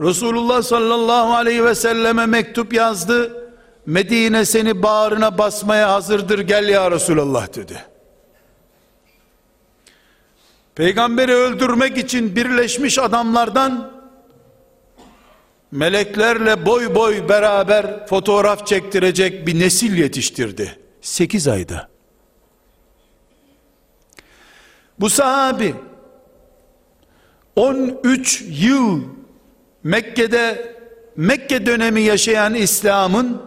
Resulullah 0.00 0.62
sallallahu 0.62 1.34
aleyhi 1.34 1.64
ve 1.64 1.74
selleme 1.74 2.26
mektup 2.26 2.72
yazdı. 2.72 3.50
Medine 3.86 4.44
seni 4.44 4.82
bağrına 4.82 5.38
basmaya 5.38 5.92
hazırdır 5.92 6.38
gel 6.38 6.68
ya 6.68 6.90
Resulallah 6.90 7.54
dedi. 7.54 7.84
Peygamberi 10.74 11.34
öldürmek 11.34 11.98
için 11.98 12.36
birleşmiş 12.36 12.98
adamlardan 12.98 13.97
meleklerle 15.70 16.66
boy 16.66 16.94
boy 16.94 17.28
beraber 17.28 18.06
fotoğraf 18.06 18.66
çektirecek 18.66 19.46
bir 19.46 19.58
nesil 19.58 19.98
yetiştirdi. 19.98 20.78
8 21.00 21.48
ayda. 21.48 21.88
Bu 25.00 25.10
sahabi 25.10 25.74
13 27.56 28.44
yıl 28.48 29.02
Mekke'de 29.82 30.78
Mekke 31.16 31.66
dönemi 31.66 32.00
yaşayan 32.00 32.54
İslam'ın 32.54 33.42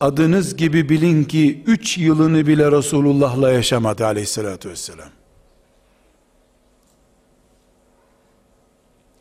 adınız 0.00 0.56
gibi 0.56 0.88
bilin 0.88 1.24
ki 1.24 1.62
3 1.66 1.98
yılını 1.98 2.46
bile 2.46 2.72
Resulullah'la 2.72 3.52
yaşamadı 3.52 4.06
aleyhissalatü 4.06 4.70
vesselam. 4.70 5.17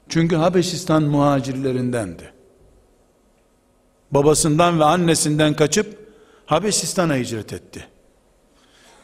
Çünkü 0.10 0.36
Habeşistan 0.36 1.04
muhacirlerindendi. 1.04 2.34
Babasından 4.12 4.80
ve 4.80 4.84
annesinden 4.84 5.54
kaçıp 5.54 5.98
Habeşistan'a 6.46 7.16
hicret 7.16 7.54
etti. 7.54 7.88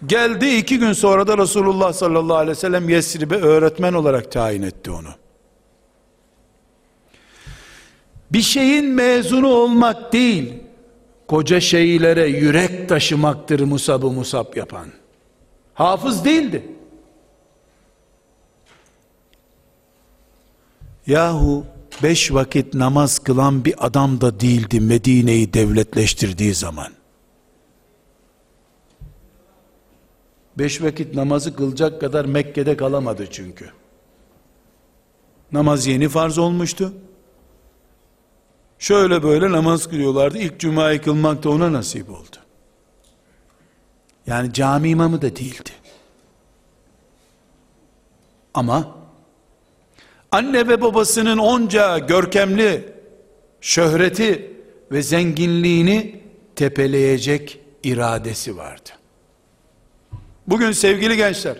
Geldi 0.05 0.55
iki 0.55 0.79
gün 0.79 0.93
sonra 0.93 1.27
da 1.27 1.37
Resulullah 1.37 1.93
sallallahu 1.93 2.37
aleyhi 2.37 2.57
ve 2.57 2.61
sellem 2.61 2.89
Yesrib'e 2.89 3.35
öğretmen 3.35 3.93
olarak 3.93 4.31
tayin 4.31 4.61
etti 4.61 4.91
onu. 4.91 5.09
Bir 8.31 8.41
şeyin 8.41 8.85
mezunu 8.85 9.47
olmak 9.47 10.13
değil, 10.13 10.53
koca 11.27 11.59
şeylere 11.59 12.27
yürek 12.27 12.89
taşımaktır 12.89 13.59
Musab'ı 13.59 14.11
Musab 14.11 14.55
yapan. 14.55 14.87
Hafız 15.73 16.25
değildi. 16.25 16.65
Yahu 21.07 21.65
beş 22.03 22.33
vakit 22.33 22.73
namaz 22.73 23.19
kılan 23.19 23.65
bir 23.65 23.85
adam 23.85 24.21
da 24.21 24.39
değildi 24.39 24.79
Medine'yi 24.79 25.53
devletleştirdiği 25.53 26.53
zaman. 26.53 26.91
Beş 30.57 30.81
vakit 30.81 31.15
namazı 31.15 31.55
kılacak 31.55 32.01
kadar 32.01 32.25
Mekke'de 32.25 32.77
kalamadı 32.77 33.27
çünkü. 33.31 33.71
Namaz 35.51 35.87
yeni 35.87 36.09
farz 36.09 36.37
olmuştu. 36.37 36.93
Şöyle 38.79 39.23
böyle 39.23 39.51
namaz 39.51 39.89
kılıyorlardı. 39.89 40.37
İlk 40.37 40.59
cumayı 40.59 41.01
kılmak 41.01 41.43
da 41.43 41.49
ona 41.49 41.73
nasip 41.73 42.09
oldu. 42.09 42.35
Yani 44.27 44.53
cami 44.53 44.89
imamı 44.89 45.21
da 45.21 45.35
değildi. 45.35 45.69
Ama 48.53 49.02
anne 50.33 50.67
ve 50.67 50.81
babasının 50.81 51.37
onca 51.37 51.97
görkemli 51.97 52.83
şöhreti 53.61 54.51
ve 54.91 55.01
zenginliğini 55.01 56.21
tepeleyecek 56.55 57.59
iradesi 57.83 58.57
vardı. 58.57 58.89
Bugün 60.47 60.71
sevgili 60.71 61.17
gençler, 61.17 61.57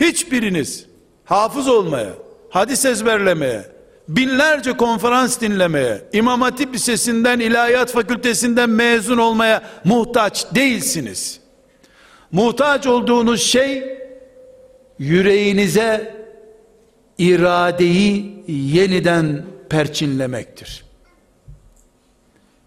hiçbiriniz 0.00 0.86
hafız 1.24 1.68
olmaya, 1.68 2.12
hadis 2.50 2.84
ezberlemeye, 2.84 3.62
binlerce 4.08 4.72
konferans 4.72 5.40
dinlemeye, 5.40 6.02
İmam 6.12 6.42
Hatip 6.42 6.74
Lisesi'nden, 6.74 7.40
İlahiyat 7.40 7.92
Fakültesinden 7.92 8.70
mezun 8.70 9.18
olmaya 9.18 9.62
muhtaç 9.84 10.54
değilsiniz. 10.54 11.40
Muhtaç 12.32 12.86
olduğunuz 12.86 13.42
şey, 13.42 13.98
yüreğinize 14.98 16.23
iradeyi 17.18 18.44
yeniden 18.48 19.44
perçinlemektir. 19.68 20.84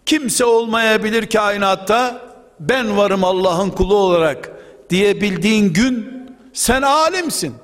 Kimse 0.06 0.44
olmayabilir 0.44 1.30
kainatta, 1.30 2.22
ben 2.60 2.96
varım 2.96 3.24
Allah'ın 3.24 3.70
kulu 3.70 3.96
olarak, 3.96 4.50
diyebildiğin 4.90 5.72
gün 5.72 6.08
sen 6.52 6.82
alimsin. 6.82 7.54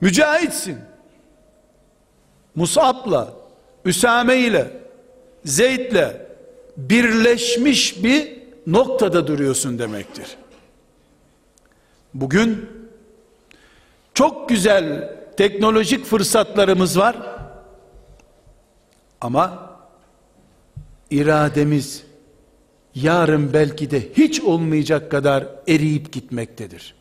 Mücahitsin. 0.00 0.78
Musab'la, 2.54 3.34
Üsame 3.84 4.38
ile, 4.38 4.70
Zeyd'le 5.44 6.16
birleşmiş 6.76 8.04
bir 8.04 8.38
noktada 8.66 9.26
duruyorsun 9.26 9.78
demektir. 9.78 10.26
Bugün 12.14 12.70
çok 14.14 14.48
güzel 14.48 15.14
teknolojik 15.36 16.04
fırsatlarımız 16.04 16.98
var. 16.98 17.16
Ama 19.20 19.70
irademiz 21.10 22.02
yarın 22.94 23.52
belki 23.52 23.90
de 23.90 24.12
hiç 24.16 24.40
olmayacak 24.40 25.10
kadar 25.10 25.46
eriyip 25.68 26.12
gitmektedir. 26.12 26.94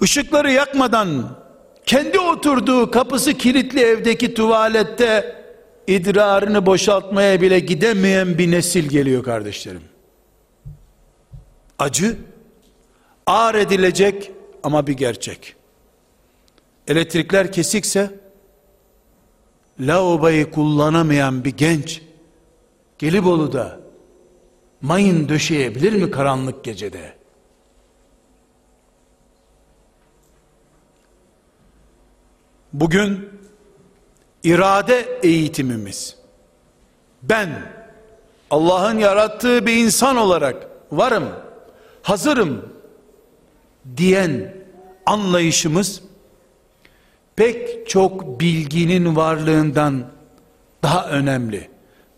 Işıkları 0.00 0.52
yakmadan 0.52 1.36
kendi 1.86 2.18
oturduğu 2.18 2.90
kapısı 2.90 3.34
kilitli 3.34 3.80
evdeki 3.80 4.34
tuvalette 4.34 5.44
idrarını 5.86 6.66
boşaltmaya 6.66 7.40
bile 7.40 7.60
gidemeyen 7.60 8.38
bir 8.38 8.50
nesil 8.50 8.88
geliyor 8.88 9.24
kardeşlerim. 9.24 9.82
Acı 11.78 12.16
ağır 13.26 13.54
edilecek 13.54 14.32
ama 14.68 14.86
bir 14.86 14.92
gerçek. 14.92 15.54
Elektrikler 16.88 17.52
kesikse 17.52 18.10
lavaboyu 19.80 20.50
kullanamayan 20.50 21.44
bir 21.44 21.56
genç 21.56 22.02
Gelibolu'da 22.98 23.80
mayın 24.82 25.28
döşeyebilir 25.28 25.92
mi 25.92 26.10
karanlık 26.10 26.64
gecede? 26.64 27.14
Bugün 32.72 33.28
irade 34.42 35.18
eğitimimiz 35.22 36.16
ben 37.22 37.48
Allah'ın 38.50 38.98
yarattığı 38.98 39.66
bir 39.66 39.76
insan 39.76 40.16
olarak 40.16 40.68
varım, 40.92 41.28
hazırım 42.02 42.78
diyen 43.96 44.57
anlayışımız 45.08 46.02
pek 47.36 47.88
çok 47.88 48.40
bilginin 48.40 49.16
varlığından 49.16 50.06
daha 50.82 51.08
önemli, 51.08 51.70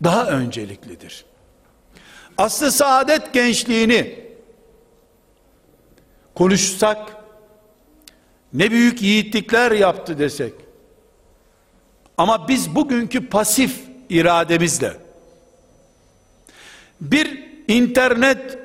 daha 0.03 0.27
önceliklidir. 0.27 1.25
Aslı 2.37 2.71
saadet 2.71 3.33
gençliğini 3.33 4.19
konuşsak, 6.35 7.17
ne 8.53 8.71
büyük 8.71 9.01
yiğitlikler 9.01 9.71
yaptı 9.71 10.19
desek, 10.19 10.53
ama 12.17 12.47
biz 12.47 12.75
bugünkü 12.75 13.29
pasif 13.29 13.79
irademizle, 14.09 14.97
bir 17.01 17.43
internet 17.67 18.59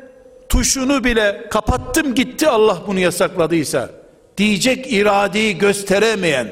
tuşunu 0.49 1.05
bile 1.05 1.47
kapattım 1.51 2.15
gitti 2.15 2.49
Allah 2.49 2.83
bunu 2.87 2.99
yasakladıysa, 2.99 3.91
diyecek 4.37 4.93
iradeyi 4.93 5.59
gösteremeyen 5.59 6.49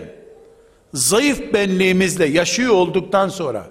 zayıf 0.94 1.52
benliğimizle 1.52 2.26
yaşıyor 2.26 2.74
olduktan 2.74 3.28
sonra 3.28 3.66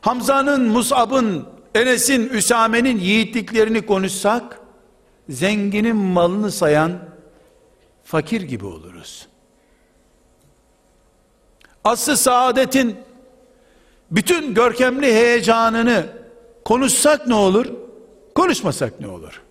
Hamza'nın, 0.00 0.68
Mus'ab'ın, 0.68 1.46
Enes'in, 1.74 2.28
Üsame'nin 2.28 2.98
yiğitliklerini 2.98 3.86
konuşsak 3.86 4.60
zenginin 5.28 5.96
malını 5.96 6.52
sayan 6.52 6.92
fakir 8.04 8.40
gibi 8.40 8.66
oluruz. 8.66 9.28
Aslı 11.84 12.16
saadetin 12.16 12.96
bütün 14.10 14.54
görkemli 14.54 15.06
heyecanını 15.06 16.06
konuşsak 16.64 17.26
ne 17.26 17.34
olur? 17.34 17.66
Konuşmasak 18.34 19.00
ne 19.00 19.08
olur? 19.08 19.42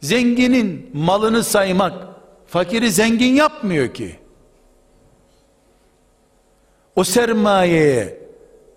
Zenginin 0.00 0.90
malını 0.94 1.44
saymak 1.44 2.06
fakiri 2.46 2.90
zengin 2.90 3.34
yapmıyor 3.34 3.94
ki. 3.94 4.18
O 6.96 7.04
sermayeye 7.04 8.18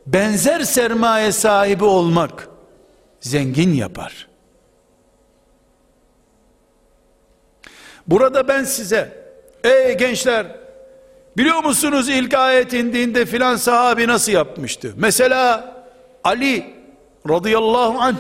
benzer 0.08 0.62
sermaye 0.62 1.32
sahibi 1.32 1.84
olmak 1.84 2.50
zengin 3.20 3.74
yapar. 3.74 4.28
Burada 8.08 8.48
ben 8.48 8.64
size 8.64 9.34
ey 9.64 9.98
gençler 9.98 10.48
biliyor 11.38 11.64
musunuz 11.64 12.10
ilk 12.10 12.34
ayet 12.34 12.74
indiğinde 12.74 13.26
filan 13.26 13.56
sahabi 13.56 14.08
nasıl 14.08 14.32
yapmıştı? 14.32 14.94
Mesela 14.98 15.74
Ali 16.24 16.74
radıyallahu 17.30 18.00
anh 18.00 18.16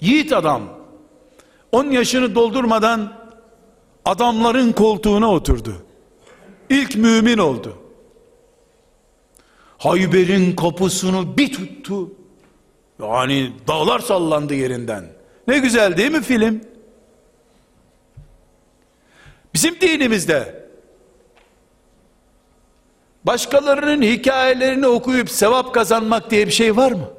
yiğit 0.00 0.32
adam 0.32 0.75
10 1.72 1.90
yaşını 1.90 2.34
doldurmadan 2.34 3.12
adamların 4.04 4.72
koltuğuna 4.72 5.32
oturdu. 5.32 5.74
İlk 6.70 6.96
mümin 6.96 7.38
oldu. 7.38 7.78
Hayber'in 9.78 10.56
kapısını 10.56 11.36
bir 11.36 11.52
tuttu. 11.52 12.10
Yani 13.02 13.52
dağlar 13.68 13.98
sallandı 13.98 14.54
yerinden. 14.54 15.04
Ne 15.48 15.58
güzel 15.58 15.96
değil 15.96 16.10
mi 16.10 16.22
film? 16.22 16.60
Bizim 19.54 19.80
dinimizde 19.80 20.66
başkalarının 23.24 24.02
hikayelerini 24.02 24.86
okuyup 24.86 25.30
sevap 25.30 25.74
kazanmak 25.74 26.30
diye 26.30 26.46
bir 26.46 26.52
şey 26.52 26.76
var 26.76 26.92
mı? 26.92 27.10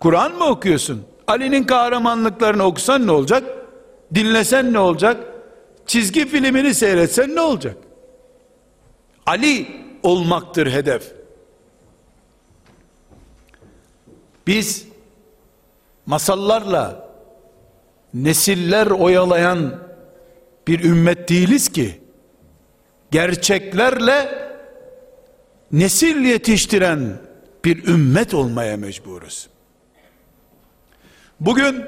Kur'an 0.00 0.34
mı 0.34 0.44
okuyorsun? 0.44 1.11
Ali'nin 1.26 1.64
kahramanlıklarını 1.64 2.62
okusan 2.62 3.06
ne 3.06 3.10
olacak? 3.10 3.44
Dinlesen 4.14 4.72
ne 4.72 4.78
olacak? 4.78 5.26
Çizgi 5.86 6.28
filmini 6.28 6.74
seyretsen 6.74 7.34
ne 7.34 7.40
olacak? 7.40 7.76
Ali 9.26 9.66
olmaktır 10.02 10.66
hedef. 10.66 11.12
Biz 14.46 14.84
masallarla 16.06 17.08
nesiller 18.14 18.86
oyalayan 18.86 19.78
bir 20.68 20.84
ümmet 20.84 21.28
değiliz 21.28 21.68
ki 21.72 22.00
gerçeklerle 23.10 24.48
nesil 25.72 26.16
yetiştiren 26.24 27.18
bir 27.64 27.86
ümmet 27.86 28.34
olmaya 28.34 28.76
mecburuz. 28.76 29.51
Bugün 31.46 31.84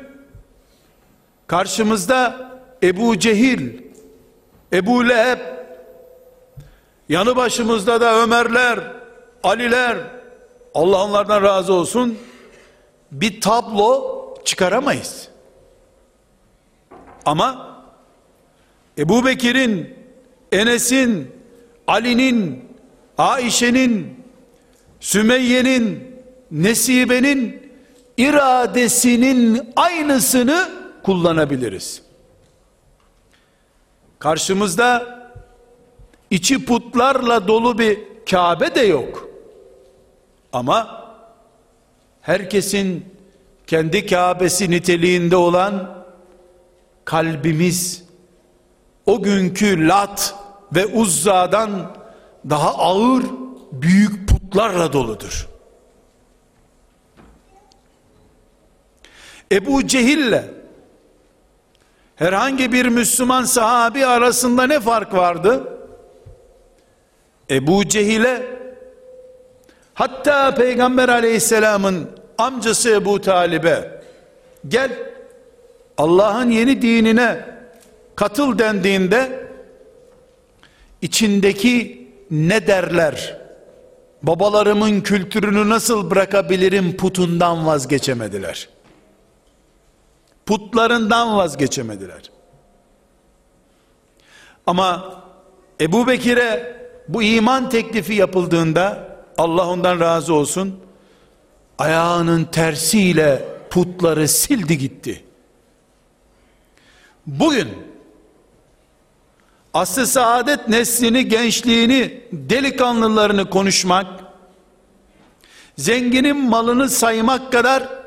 karşımızda 1.47 2.51
Ebu 2.83 3.19
Cehil, 3.19 3.83
Ebu 4.73 5.09
Leheb, 5.09 5.39
yanı 7.09 7.37
başımızda 7.37 8.01
da 8.01 8.23
Ömerler, 8.23 8.81
Aliler, 9.43 9.99
Allah 10.75 11.05
onlardan 11.05 11.43
razı 11.43 11.73
olsun, 11.73 12.19
bir 13.13 13.41
tablo 13.41 14.35
çıkaramayız. 14.45 15.29
Ama 17.25 17.79
Ebu 18.99 19.27
Bekir'in, 19.27 19.95
Enes'in, 20.53 21.31
Ali'nin, 21.87 22.65
Ayşe'nin, 23.19 24.25
Sümeyye'nin, 25.01 26.15
Nesibe'nin 26.51 27.64
iradesinin 28.17 29.73
aynısını 29.77 30.71
kullanabiliriz. 31.03 32.03
Karşımızda 34.19 35.07
içi 36.31 36.65
putlarla 36.65 37.49
dolu 37.49 37.79
bir 37.79 37.99
Kabe 38.31 38.75
de 38.75 38.81
yok. 38.81 39.29
Ama 40.53 41.05
herkesin 42.21 43.05
kendi 43.67 44.07
Kabe'si 44.07 44.71
niteliğinde 44.71 45.37
olan 45.37 46.05
kalbimiz 47.05 48.05
o 49.07 49.23
günkü 49.23 49.89
Lat 49.89 50.35
ve 50.75 50.87
Uzza'dan 50.87 51.97
daha 52.51 52.75
ağır 52.75 53.25
büyük 53.73 54.29
putlarla 54.29 54.93
doludur. 54.93 55.49
Ebu 59.53 59.87
Cehil'le 59.87 60.43
herhangi 62.17 62.73
bir 62.73 62.87
Müslüman 62.87 63.45
sahabi 63.45 64.07
arasında 64.07 64.67
ne 64.67 64.81
fark 64.81 65.15
vardı? 65.15 65.69
Ebu 67.51 67.89
Cehil'e 67.89 68.43
hatta 69.95 70.55
Peygamber 70.55 71.09
aleyhisselamın 71.09 72.11
amcası 72.39 72.91
Ebu 72.91 73.21
Talib'e 73.21 74.01
gel 74.69 74.91
Allah'ın 75.99 76.51
yeni 76.51 76.83
dinine 76.83 77.41
katıl 78.17 78.59
dendiğinde 78.59 79.49
içindeki 81.03 82.09
ne 82.31 82.67
derler 82.67 83.37
babalarımın 84.23 85.01
kültürünü 85.01 85.69
nasıl 85.69 86.11
bırakabilirim 86.11 86.97
putundan 86.97 87.67
vazgeçemediler 87.67 88.69
putlarından 90.47 91.37
vazgeçemediler. 91.37 92.31
Ama 94.67 95.21
Ebu 95.81 96.07
Bekir'e 96.07 96.77
bu 97.09 97.23
iman 97.23 97.71
teklifi 97.71 98.15
yapıldığında 98.15 99.17
Allah 99.39 99.69
ondan 99.69 100.01
razı 100.01 100.35
olsun 100.35 100.81
ayağının 101.79 102.45
tersiyle 102.45 103.45
putları 103.71 104.29
sildi 104.29 104.79
gitti. 104.79 105.25
Bugün 107.27 107.69
aslı 109.75 110.07
saadet 110.07 110.69
neslini, 110.69 111.29
gençliğini, 111.29 112.23
delikanlılarını 112.33 113.51
konuşmak, 113.51 114.07
zenginin 115.79 116.37
malını 116.51 116.89
saymak 116.91 117.53
kadar 117.53 118.04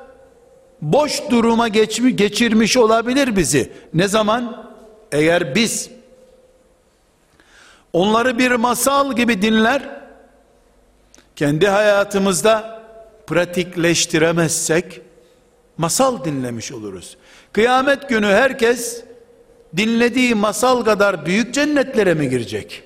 boş 0.82 1.22
duruma 1.30 1.68
geçmi, 1.68 2.16
geçirmiş 2.16 2.78
olabilir 2.78 3.36
bizi. 3.36 3.72
Ne 3.94 4.08
zaman? 4.08 4.68
Eğer 5.12 5.56
biz 5.56 5.90
onları 7.94 8.40
bir 8.40 8.52
masal 8.52 9.16
gibi 9.16 9.42
dinler, 9.42 9.90
kendi 11.36 11.68
hayatımızda 11.68 12.84
pratikleştiremezsek, 13.28 15.02
masal 15.78 16.24
dinlemiş 16.26 16.72
oluruz. 16.72 17.18
Kıyamet 17.52 18.10
günü 18.10 18.28
herkes 18.28 19.04
dinlediği 19.78 20.36
masal 20.36 20.84
kadar 20.84 21.26
büyük 21.26 21.54
cennetlere 21.54 22.14
mi 22.14 22.30
girecek? 22.30 22.84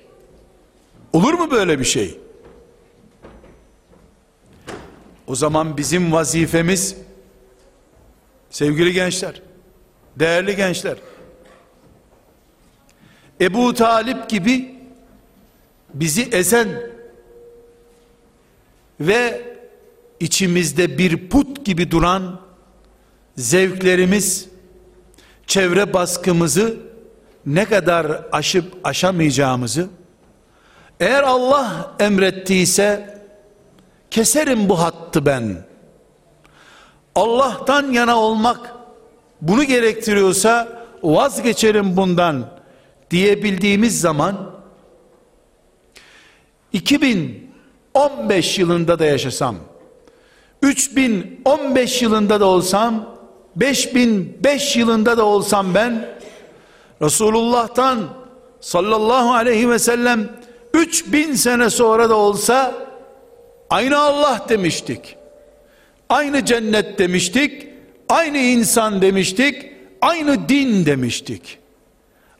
Olur 1.13 1.33
mu 1.33 1.51
böyle 1.51 1.79
bir 1.79 1.85
şey? 1.85 2.19
O 5.27 5.35
zaman 5.35 5.77
bizim 5.77 6.11
vazifemiz 6.11 6.95
Sevgili 8.51 8.93
gençler, 8.93 9.41
değerli 10.15 10.55
gençler, 10.55 10.97
Ebu 13.41 13.73
Talip 13.73 14.29
gibi 14.29 14.75
bizi 15.93 16.21
ezen 16.23 16.67
ve 18.99 19.41
içimizde 20.19 20.97
bir 20.97 21.29
put 21.29 21.65
gibi 21.65 21.91
duran 21.91 22.41
zevklerimiz, 23.37 24.49
çevre 25.47 25.93
baskımızı 25.93 26.77
ne 27.45 27.65
kadar 27.65 28.25
aşıp 28.31 28.77
aşamayacağımızı, 28.83 29.89
eğer 30.99 31.23
Allah 31.23 31.95
emrettiyse, 31.99 33.17
keserim 34.11 34.69
bu 34.69 34.79
hattı 34.79 35.25
ben 35.25 35.70
Allah'tan 37.15 37.91
yana 37.91 38.19
olmak 38.19 38.73
bunu 39.41 39.63
gerektiriyorsa 39.63 40.67
vazgeçerim 41.03 41.97
bundan 41.97 42.45
diyebildiğimiz 43.11 44.01
zaman 44.01 44.51
2015 46.73 48.59
yılında 48.59 48.99
da 48.99 49.05
yaşasam 49.05 49.55
3015 50.61 52.01
yılında 52.01 52.39
da 52.39 52.45
olsam 52.45 53.05
5005 53.55 54.75
yılında 54.75 55.17
da 55.17 55.25
olsam 55.25 55.73
ben 55.73 56.17
Resulullah'tan 57.01 57.99
sallallahu 58.61 59.33
aleyhi 59.33 59.69
ve 59.69 59.79
sellem 59.79 60.29
3000 60.73 61.33
sene 61.33 61.69
sonra 61.69 62.09
da 62.09 62.15
olsa 62.15 62.73
aynı 63.69 63.99
Allah 63.99 64.45
demiştik. 64.49 65.17
Aynı 66.11 66.45
cennet 66.45 66.99
demiştik, 66.99 67.67
aynı 68.09 68.37
insan 68.37 69.01
demiştik, 69.01 69.71
aynı 70.01 70.49
din 70.49 70.85
demiştik. 70.85 71.57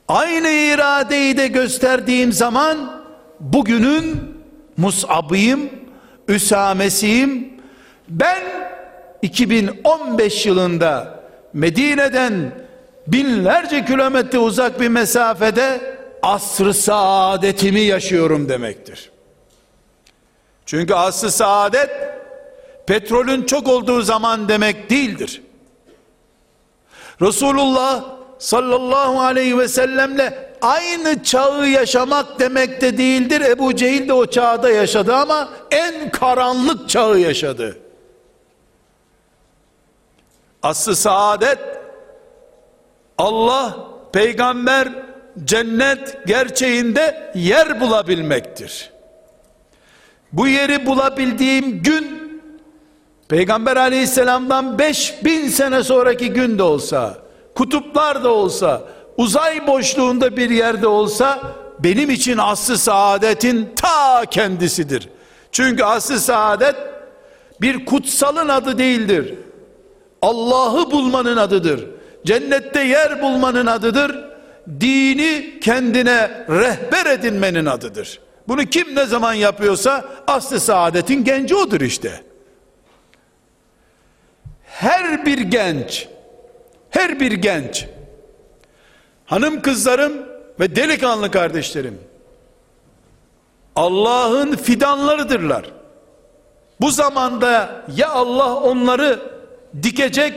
aynı 0.07 0.49
iradeyi 0.49 1.37
de 1.37 1.47
gösterdiğim 1.47 2.31
zaman 2.31 3.03
bugünün 3.39 4.35
Mus'ab'ıyım, 4.77 5.69
Üsamesiyim. 6.27 7.53
Ben 8.09 8.43
2015 9.21 10.45
yılında 10.45 11.19
Medine'den 11.53 12.51
binlerce 13.07 13.85
kilometre 13.85 14.37
uzak 14.37 14.79
bir 14.79 14.87
mesafede 14.87 15.97
asr-ı 16.21 16.73
saadetimi 16.73 17.79
yaşıyorum 17.79 18.49
demektir. 18.49 19.11
Çünkü 20.65 20.93
asr-ı 20.93 21.31
saadet 21.31 22.11
petrolün 22.91 23.43
çok 23.43 23.67
olduğu 23.67 24.01
zaman 24.01 24.49
demek 24.49 24.89
değildir. 24.89 25.41
Resulullah 27.21 28.03
sallallahu 28.39 29.21
aleyhi 29.21 29.57
ve 29.57 29.67
sellemle 29.67 30.53
aynı 30.61 31.23
çağı 31.23 31.67
yaşamak 31.67 32.39
demek 32.39 32.81
de 32.81 32.97
değildir. 32.97 33.41
Ebu 33.41 33.75
Cehil 33.75 34.07
de 34.07 34.13
o 34.13 34.25
çağda 34.25 34.69
yaşadı 34.69 35.15
ama 35.15 35.49
en 35.71 36.11
karanlık 36.11 36.89
çağı 36.89 37.19
yaşadı. 37.19 37.79
Aslı 40.63 40.95
saadet 40.95 41.59
Allah, 43.17 43.77
peygamber, 44.13 44.89
cennet 45.43 46.27
gerçeğinde 46.27 47.31
yer 47.35 47.79
bulabilmektir. 47.79 48.91
Bu 50.33 50.47
yeri 50.47 50.85
bulabildiğim 50.85 51.83
gün 51.83 52.20
Peygamber 53.31 53.77
aleyhisselamdan 53.77 54.79
5000 54.79 55.47
sene 55.47 55.83
sonraki 55.83 56.29
gün 56.29 56.57
de 56.57 56.63
olsa, 56.63 57.17
kutuplar 57.55 58.23
da 58.23 58.29
olsa, 58.29 58.81
uzay 59.17 59.67
boşluğunda 59.67 60.37
bir 60.37 60.49
yerde 60.49 60.87
olsa 60.87 61.39
benim 61.79 62.09
için 62.09 62.37
aslı 62.37 62.77
saadetin 62.77 63.69
ta 63.75 64.25
kendisidir. 64.25 65.09
Çünkü 65.51 65.83
aslı 65.83 66.19
saadet 66.19 66.75
bir 67.61 67.85
kutsalın 67.85 68.49
adı 68.49 68.77
değildir. 68.77 69.35
Allah'ı 70.21 70.91
bulmanın 70.91 71.37
adıdır. 71.37 71.85
Cennette 72.25 72.81
yer 72.81 73.21
bulmanın 73.21 73.65
adıdır. 73.65 74.25
Dini 74.79 75.59
kendine 75.59 76.45
rehber 76.49 77.05
edinmenin 77.05 77.65
adıdır. 77.65 78.19
Bunu 78.47 78.65
kim 78.65 78.95
ne 78.95 79.05
zaman 79.05 79.33
yapıyorsa 79.33 80.05
aslı 80.27 80.59
saadetin 80.59 81.23
genci 81.23 81.55
odur 81.55 81.81
işte. 81.81 82.30
Her 84.71 85.25
bir 85.25 85.37
genç, 85.37 86.07
her 86.89 87.19
bir 87.19 87.31
genç, 87.31 87.85
hanım 89.25 89.61
kızlarım 89.61 90.13
ve 90.59 90.75
delikanlı 90.75 91.31
kardeşlerim, 91.31 91.99
Allah'ın 93.75 94.55
fidanlarıdırlar. 94.55 95.71
Bu 96.81 96.91
zamanda 96.91 97.83
ya 97.95 98.09
Allah 98.09 98.55
onları 98.55 99.19
dikecek 99.83 100.33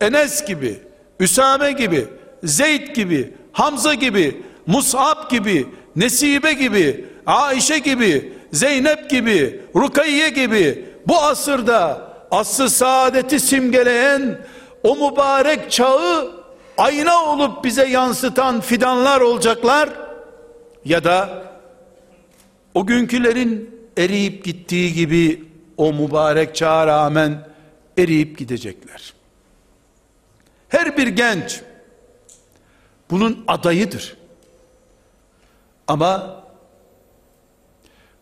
Enes 0.00 0.44
gibi, 0.44 0.82
Üsame 1.20 1.72
gibi, 1.72 2.06
Zeyd 2.44 2.94
gibi, 2.94 3.34
Hamza 3.52 3.94
gibi, 3.94 4.42
Mus'ab 4.66 5.30
gibi, 5.30 5.66
Nesibe 5.96 6.52
gibi, 6.52 7.04
Aişe 7.26 7.78
gibi, 7.78 8.32
Zeynep 8.52 9.10
gibi, 9.10 9.60
Rukayye 9.76 10.28
gibi 10.28 10.84
bu 11.06 11.18
asırda 11.18 12.11
aslı 12.32 12.70
saadeti 12.70 13.40
simgeleyen 13.40 14.38
o 14.82 14.96
mübarek 14.96 15.70
çağı 15.70 16.32
ayna 16.78 17.24
olup 17.24 17.64
bize 17.64 17.88
yansıtan 17.88 18.60
fidanlar 18.60 19.20
olacaklar 19.20 19.90
ya 20.84 21.04
da 21.04 21.42
o 22.74 22.86
günkülerin 22.86 23.80
eriyip 23.96 24.44
gittiği 24.44 24.92
gibi 24.94 25.44
o 25.76 25.92
mübarek 25.92 26.54
çağa 26.54 26.86
rağmen 26.86 27.48
eriyip 27.98 28.38
gidecekler. 28.38 29.14
Her 30.68 30.96
bir 30.96 31.06
genç 31.06 31.60
bunun 33.10 33.44
adayıdır. 33.48 34.16
Ama 35.86 36.42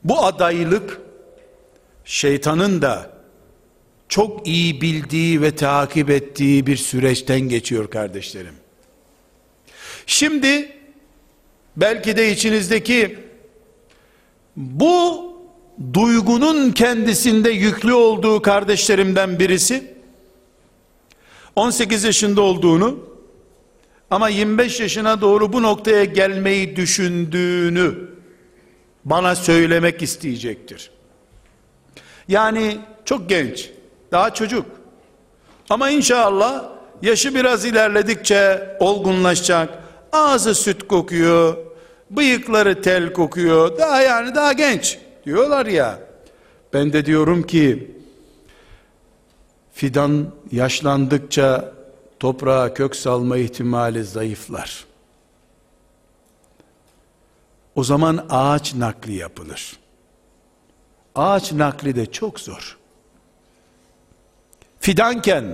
bu 0.04 0.24
adaylık 0.24 1.00
şeytanın 2.04 2.82
da 2.82 3.19
çok 4.10 4.46
iyi 4.46 4.80
bildiği 4.80 5.42
ve 5.42 5.56
takip 5.56 6.10
ettiği 6.10 6.66
bir 6.66 6.76
süreçten 6.76 7.40
geçiyor 7.40 7.90
kardeşlerim. 7.90 8.54
Şimdi 10.06 10.72
belki 11.76 12.16
de 12.16 12.32
içinizdeki 12.32 13.18
bu 14.56 15.30
duygunun 15.92 16.72
kendisinde 16.72 17.50
yüklü 17.50 17.92
olduğu 17.92 18.42
kardeşlerimden 18.42 19.38
birisi 19.38 19.94
18 21.56 22.04
yaşında 22.04 22.40
olduğunu 22.40 22.98
ama 24.10 24.28
25 24.28 24.80
yaşına 24.80 25.20
doğru 25.20 25.52
bu 25.52 25.62
noktaya 25.62 26.04
gelmeyi 26.04 26.76
düşündüğünü 26.76 27.94
bana 29.04 29.36
söylemek 29.36 30.02
isteyecektir. 30.02 30.90
Yani 32.28 32.78
çok 33.04 33.28
genç, 33.28 33.70
daha 34.12 34.34
çocuk. 34.34 34.66
Ama 35.70 35.90
inşallah 35.90 36.64
yaşı 37.02 37.34
biraz 37.34 37.64
ilerledikçe 37.64 38.76
olgunlaşacak. 38.80 39.78
Ağzı 40.12 40.54
süt 40.54 40.88
kokuyor, 40.88 41.56
bıyıkları 42.10 42.82
tel 42.82 43.12
kokuyor. 43.12 43.78
Daha 43.78 44.02
yani 44.02 44.34
daha 44.34 44.52
genç 44.52 44.98
diyorlar 45.24 45.66
ya. 45.66 45.98
Ben 46.72 46.92
de 46.92 47.06
diyorum 47.06 47.42
ki 47.42 47.96
fidan 49.72 50.32
yaşlandıkça 50.52 51.72
toprağa 52.20 52.74
kök 52.74 52.96
salma 52.96 53.36
ihtimali 53.36 54.04
zayıflar. 54.04 54.84
O 57.74 57.84
zaman 57.84 58.26
ağaç 58.30 58.74
nakli 58.74 59.14
yapılır. 59.14 59.76
Ağaç 61.14 61.52
nakli 61.52 61.96
de 61.96 62.06
çok 62.06 62.40
zor. 62.40 62.79
Fidanken, 64.80 65.44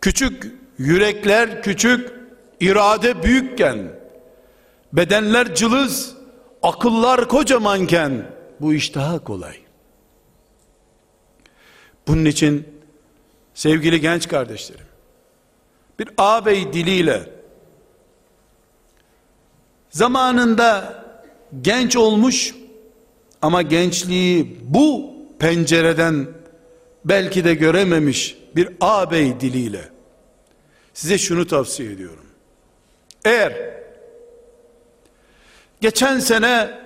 küçük 0.00 0.52
yürekler 0.78 1.62
küçük, 1.62 2.12
irade 2.60 3.22
büyükken, 3.22 3.78
bedenler 4.92 5.54
cılız, 5.54 6.16
akıllar 6.62 7.28
kocamanken 7.28 8.26
bu 8.60 8.74
iş 8.74 8.94
daha 8.94 9.18
kolay. 9.24 9.56
Bunun 12.08 12.24
için 12.24 12.68
sevgili 13.54 14.00
genç 14.00 14.28
kardeşlerim, 14.28 14.86
bir 15.98 16.08
ağabey 16.18 16.72
diliyle 16.72 17.30
zamanında 19.90 21.04
genç 21.60 21.96
olmuş 21.96 22.54
ama 23.42 23.62
gençliği 23.62 24.60
bu 24.62 25.14
pencereden 25.38 26.26
belki 27.06 27.44
de 27.44 27.54
görememiş 27.54 28.38
bir 28.56 28.68
ağabey 28.80 29.40
diliyle 29.40 29.88
size 30.94 31.18
şunu 31.18 31.46
tavsiye 31.46 31.92
ediyorum. 31.92 32.26
Eğer 33.24 33.74
geçen 35.80 36.18
sene 36.18 36.80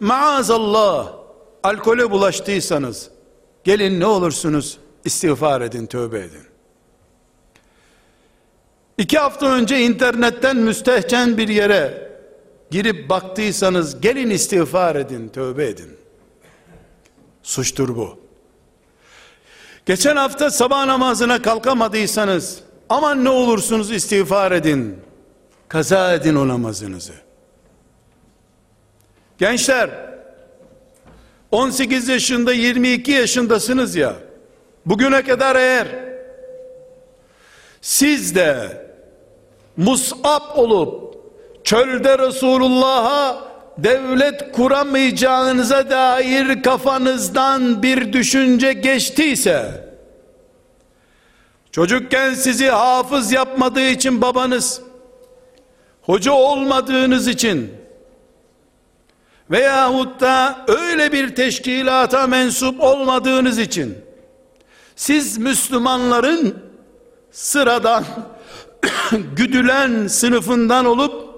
maazallah 0.00 1.14
alkole 1.62 2.10
bulaştıysanız 2.10 3.10
gelin 3.64 4.00
ne 4.00 4.06
olursunuz 4.06 4.78
istiğfar 5.04 5.60
edin 5.60 5.86
tövbe 5.86 6.18
edin. 6.18 6.46
İki 8.98 9.18
hafta 9.18 9.46
önce 9.46 9.80
internetten 9.80 10.56
müstehcen 10.56 11.36
bir 11.36 11.48
yere 11.48 12.12
girip 12.70 13.10
baktıysanız 13.10 14.00
gelin 14.00 14.30
istiğfar 14.30 14.96
edin 14.96 15.28
tövbe 15.28 15.68
edin. 15.68 15.96
Suçtur 17.42 17.96
bu. 17.96 18.21
Geçen 19.86 20.16
hafta 20.16 20.50
sabah 20.50 20.86
namazına 20.86 21.42
kalkamadıysanız 21.42 22.60
aman 22.88 23.24
ne 23.24 23.28
olursunuz 23.28 23.90
istiğfar 23.90 24.52
edin. 24.52 24.96
Kaza 25.68 26.14
edin 26.14 26.34
o 26.34 26.48
namazınızı. 26.48 27.12
Gençler 29.38 29.90
18 31.50 32.08
yaşında 32.08 32.52
22 32.52 33.10
yaşındasınız 33.10 33.96
ya 33.96 34.14
bugüne 34.86 35.22
kadar 35.22 35.56
eğer 35.56 35.88
siz 37.80 38.34
de 38.34 38.82
musab 39.76 40.56
olup 40.56 41.14
çölde 41.64 42.18
Resulullah'a 42.18 43.51
devlet 43.78 44.52
kuramayacağınıza 44.52 45.90
dair 45.90 46.62
kafanızdan 46.62 47.82
bir 47.82 48.12
düşünce 48.12 48.72
geçtiyse 48.72 49.88
çocukken 51.72 52.34
sizi 52.34 52.68
hafız 52.68 53.32
yapmadığı 53.32 53.88
için 53.88 54.20
babanız 54.20 54.82
hoca 56.02 56.32
olmadığınız 56.32 57.28
için 57.28 57.74
veyahut 59.50 60.20
da 60.20 60.64
öyle 60.68 61.12
bir 61.12 61.34
teşkilata 61.34 62.26
mensup 62.26 62.80
olmadığınız 62.80 63.58
için 63.58 63.98
siz 64.96 65.38
Müslümanların 65.38 66.56
sıradan 67.30 68.04
güdülen 69.36 70.06
sınıfından 70.06 70.84
olup 70.84 71.31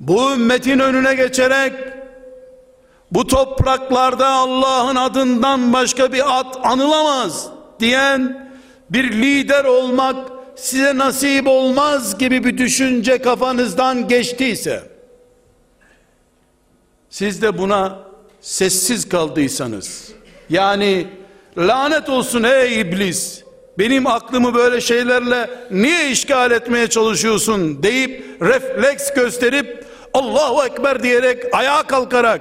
bu 0.00 0.32
ümmetin 0.32 0.78
önüne 0.78 1.14
geçerek 1.14 1.72
bu 3.10 3.26
topraklarda 3.26 4.28
Allah'ın 4.28 4.96
adından 4.96 5.72
başka 5.72 6.12
bir 6.12 6.40
ad 6.40 6.54
anılamaz 6.62 7.48
diyen 7.80 8.50
bir 8.90 9.12
lider 9.12 9.64
olmak 9.64 10.16
size 10.56 10.98
nasip 10.98 11.46
olmaz 11.48 12.18
gibi 12.18 12.44
bir 12.44 12.58
düşünce 12.58 13.18
kafanızdan 13.18 14.08
geçtiyse 14.08 14.82
siz 17.10 17.42
de 17.42 17.58
buna 17.58 17.98
sessiz 18.40 19.08
kaldıysanız 19.08 20.12
yani 20.50 21.06
lanet 21.58 22.08
olsun 22.08 22.42
ey 22.42 22.80
iblis 22.80 23.44
benim 23.78 24.06
aklımı 24.06 24.54
böyle 24.54 24.80
şeylerle 24.80 25.50
niye 25.70 26.10
işgal 26.10 26.50
etmeye 26.50 26.86
çalışıyorsun 26.86 27.82
deyip 27.82 28.24
refleks 28.42 29.14
gösterip 29.14 29.89
Allahu 30.14 30.64
Ekber 30.64 31.02
diyerek 31.02 31.54
ayağa 31.54 31.82
kalkarak 31.82 32.40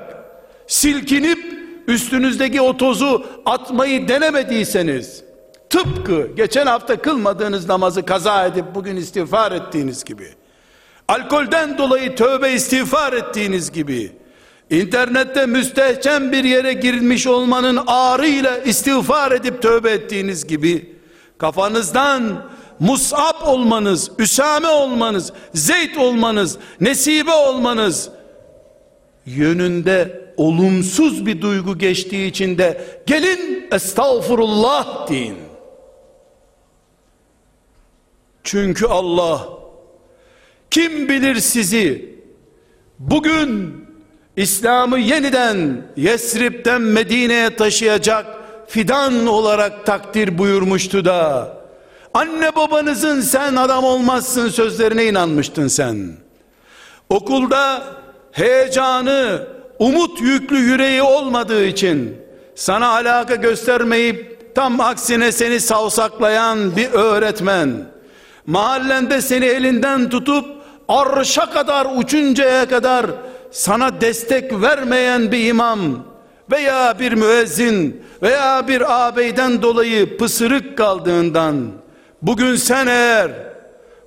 silkinip 0.68 1.40
üstünüzdeki 1.88 2.62
o 2.62 2.78
tozu 2.78 3.26
atmayı 3.46 4.08
denemediyseniz 4.08 5.24
tıpkı 5.70 6.28
geçen 6.36 6.66
hafta 6.66 7.02
kılmadığınız 7.02 7.70
namazı 7.70 8.06
kaza 8.06 8.46
edip 8.46 8.66
bugün 8.76 8.96
istiğfar 8.96 9.52
ettiğiniz 9.52 10.04
gibi 10.04 10.28
alkolden 11.08 11.78
dolayı 11.78 12.16
tövbe 12.16 12.54
istiğfar 12.54 13.14
ettiğiniz 13.14 13.72
gibi 13.72 14.12
internette 14.70 15.46
müstehcen 15.46 16.32
bir 16.32 16.44
yere 16.44 16.74
girmiş 16.74 17.28
olmanın 17.28 17.80
ağrıyla 17.88 18.58
istiğfar 18.58 19.32
edip 19.32 19.62
tövbe 19.62 19.92
ettiğiniz 19.92 20.48
gibi 20.48 20.96
kafanızdan 21.38 22.46
Mus'ab 22.80 23.48
olmanız, 23.48 24.12
Üsame 24.20 24.68
olmanız, 24.68 25.34
Zeyd 25.54 25.96
olmanız, 25.96 26.58
Nesibe 26.82 27.32
olmanız 27.32 28.10
yönünde 29.26 30.30
olumsuz 30.38 31.26
bir 31.26 31.42
duygu 31.42 31.78
geçtiği 31.78 32.28
için 32.28 32.58
de 32.58 32.82
gelin 33.06 33.68
estağfurullah 33.72 35.10
deyin. 35.10 35.38
Çünkü 38.44 38.86
Allah 38.86 39.48
kim 40.72 41.10
bilir 41.10 41.36
sizi 41.36 42.16
bugün 43.00 43.76
İslam'ı 44.36 45.00
yeniden 45.00 45.86
Yesrib'den 45.98 46.82
Medine'ye 46.82 47.56
taşıyacak 47.56 48.26
fidan 48.68 49.28
olarak 49.28 49.86
takdir 49.86 50.38
buyurmuştu 50.38 51.06
da 51.06 51.59
anne 52.14 52.56
babanızın 52.56 53.22
sen 53.22 53.56
adam 53.56 53.84
olmazsın 53.84 54.50
sözlerine 54.50 55.06
inanmıştın 55.06 55.68
sen. 55.68 56.08
Okulda 57.10 57.84
heyecanı, 58.32 59.48
umut 59.80 60.22
yüklü 60.22 60.58
yüreği 60.58 61.02
olmadığı 61.02 61.66
için 61.66 62.18
sana 62.56 62.88
alaka 62.88 63.36
göstermeyip 63.36 64.56
tam 64.56 64.80
aksine 64.80 65.32
seni 65.32 65.60
savsaklayan 65.60 66.76
bir 66.76 66.92
öğretmen 66.92 67.86
mahallende 68.46 69.22
seni 69.22 69.46
elinden 69.46 70.10
tutup 70.10 70.46
arşa 70.88 71.50
kadar 71.50 71.88
uçuncaya 71.96 72.70
kadar 72.70 73.06
sana 73.52 74.02
destek 74.02 74.62
vermeyen 74.62 75.32
bir 75.32 75.48
imam 75.48 75.80
veya 76.52 77.00
bir 77.00 77.12
müezzin 77.12 78.04
veya 78.22 78.68
bir 78.68 78.94
ağabeyden 78.94 79.62
dolayı 79.62 80.18
pısırık 80.18 80.78
kaldığından 80.78 81.72
bugün 82.22 82.56
sen 82.56 82.88
eğer 82.88 83.32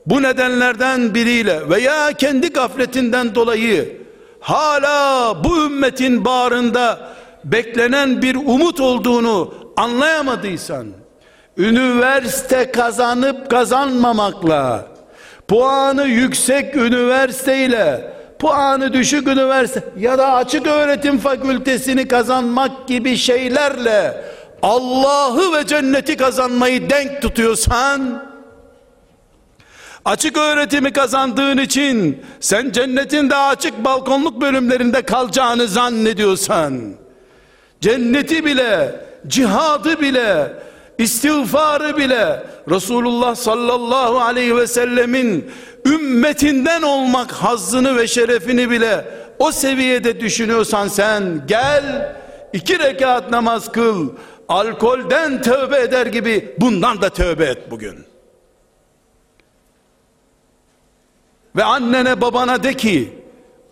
bu 0.07 0.23
nedenlerden 0.23 1.15
biriyle 1.15 1.71
veya 1.71 2.13
kendi 2.13 2.53
gafletinden 2.53 3.35
dolayı 3.35 3.97
hala 4.41 5.45
bu 5.45 5.67
ümmetin 5.67 6.25
bağrında 6.25 7.09
beklenen 7.45 8.23
bir 8.23 8.35
umut 8.35 8.81
olduğunu 8.81 9.55
anlayamadıysan 9.77 10.87
üniversite 11.59 12.73
kazanıp 12.73 13.51
kazanmamakla 13.51 14.87
puanı 15.49 16.05
yüksek 16.07 16.77
üniversiteyle 16.77 18.13
puanı 18.39 18.93
düşük 18.93 19.29
üniversite 19.29 19.85
ya 19.99 20.19
da 20.19 20.33
açık 20.33 20.67
öğretim 20.67 21.19
fakültesini 21.19 22.09
kazanmak 22.09 22.89
gibi 22.89 23.17
şeylerle 23.17 24.25
Allah'ı 24.63 25.53
ve 25.53 25.67
cenneti 25.67 26.17
kazanmayı 26.17 26.91
denk 26.91 27.23
tutuyorsan 27.23 28.25
açık 30.05 30.37
öğretimi 30.37 30.93
kazandığın 30.93 31.59
için 31.59 32.23
sen 32.41 32.71
cennetin 32.71 33.31
daha 33.31 33.49
açık 33.49 33.85
balkonluk 33.85 34.41
bölümlerinde 34.41 35.03
kalacağını 35.03 35.69
zannediyorsan 35.69 36.81
cenneti 37.81 38.45
bile 38.45 39.01
cihadı 39.27 40.01
bile 40.01 40.53
istiğfarı 40.99 41.97
bile 41.97 42.43
Resulullah 42.71 43.35
sallallahu 43.35 44.21
aleyhi 44.21 44.57
ve 44.57 44.67
sellemin 44.67 45.51
ümmetinden 45.87 46.83
olmak 46.83 47.33
hazzını 47.33 47.97
ve 47.97 48.07
şerefini 48.07 48.71
bile 48.71 49.05
o 49.39 49.53
seviyede 49.53 50.21
düşünüyorsan 50.21 50.89
sen 50.89 51.43
gel 51.47 52.15
iki 52.53 52.79
rekat 52.79 53.31
namaz 53.31 53.73
kıl 53.73 54.09
alkolden 54.53 55.43
tövbe 55.43 55.81
eder 55.81 56.07
gibi 56.07 56.55
bundan 56.61 57.03
da 57.03 57.09
tövbe 57.09 57.45
et 57.45 57.71
bugün. 57.71 58.05
Ve 61.57 61.65
annene 61.65 62.21
babana 62.21 62.63
de 62.63 62.75
ki 62.75 63.13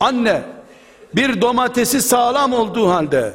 anne 0.00 0.42
bir 1.14 1.40
domatesi 1.40 2.02
sağlam 2.02 2.52
olduğu 2.52 2.88
halde 2.88 3.32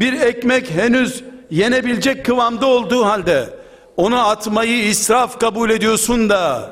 bir 0.00 0.20
ekmek 0.20 0.70
henüz 0.70 1.24
yenebilecek 1.50 2.26
kıvamda 2.26 2.66
olduğu 2.66 3.04
halde 3.04 3.48
onu 3.96 4.28
atmayı 4.28 4.88
israf 4.88 5.40
kabul 5.40 5.70
ediyorsun 5.70 6.28
da 6.28 6.70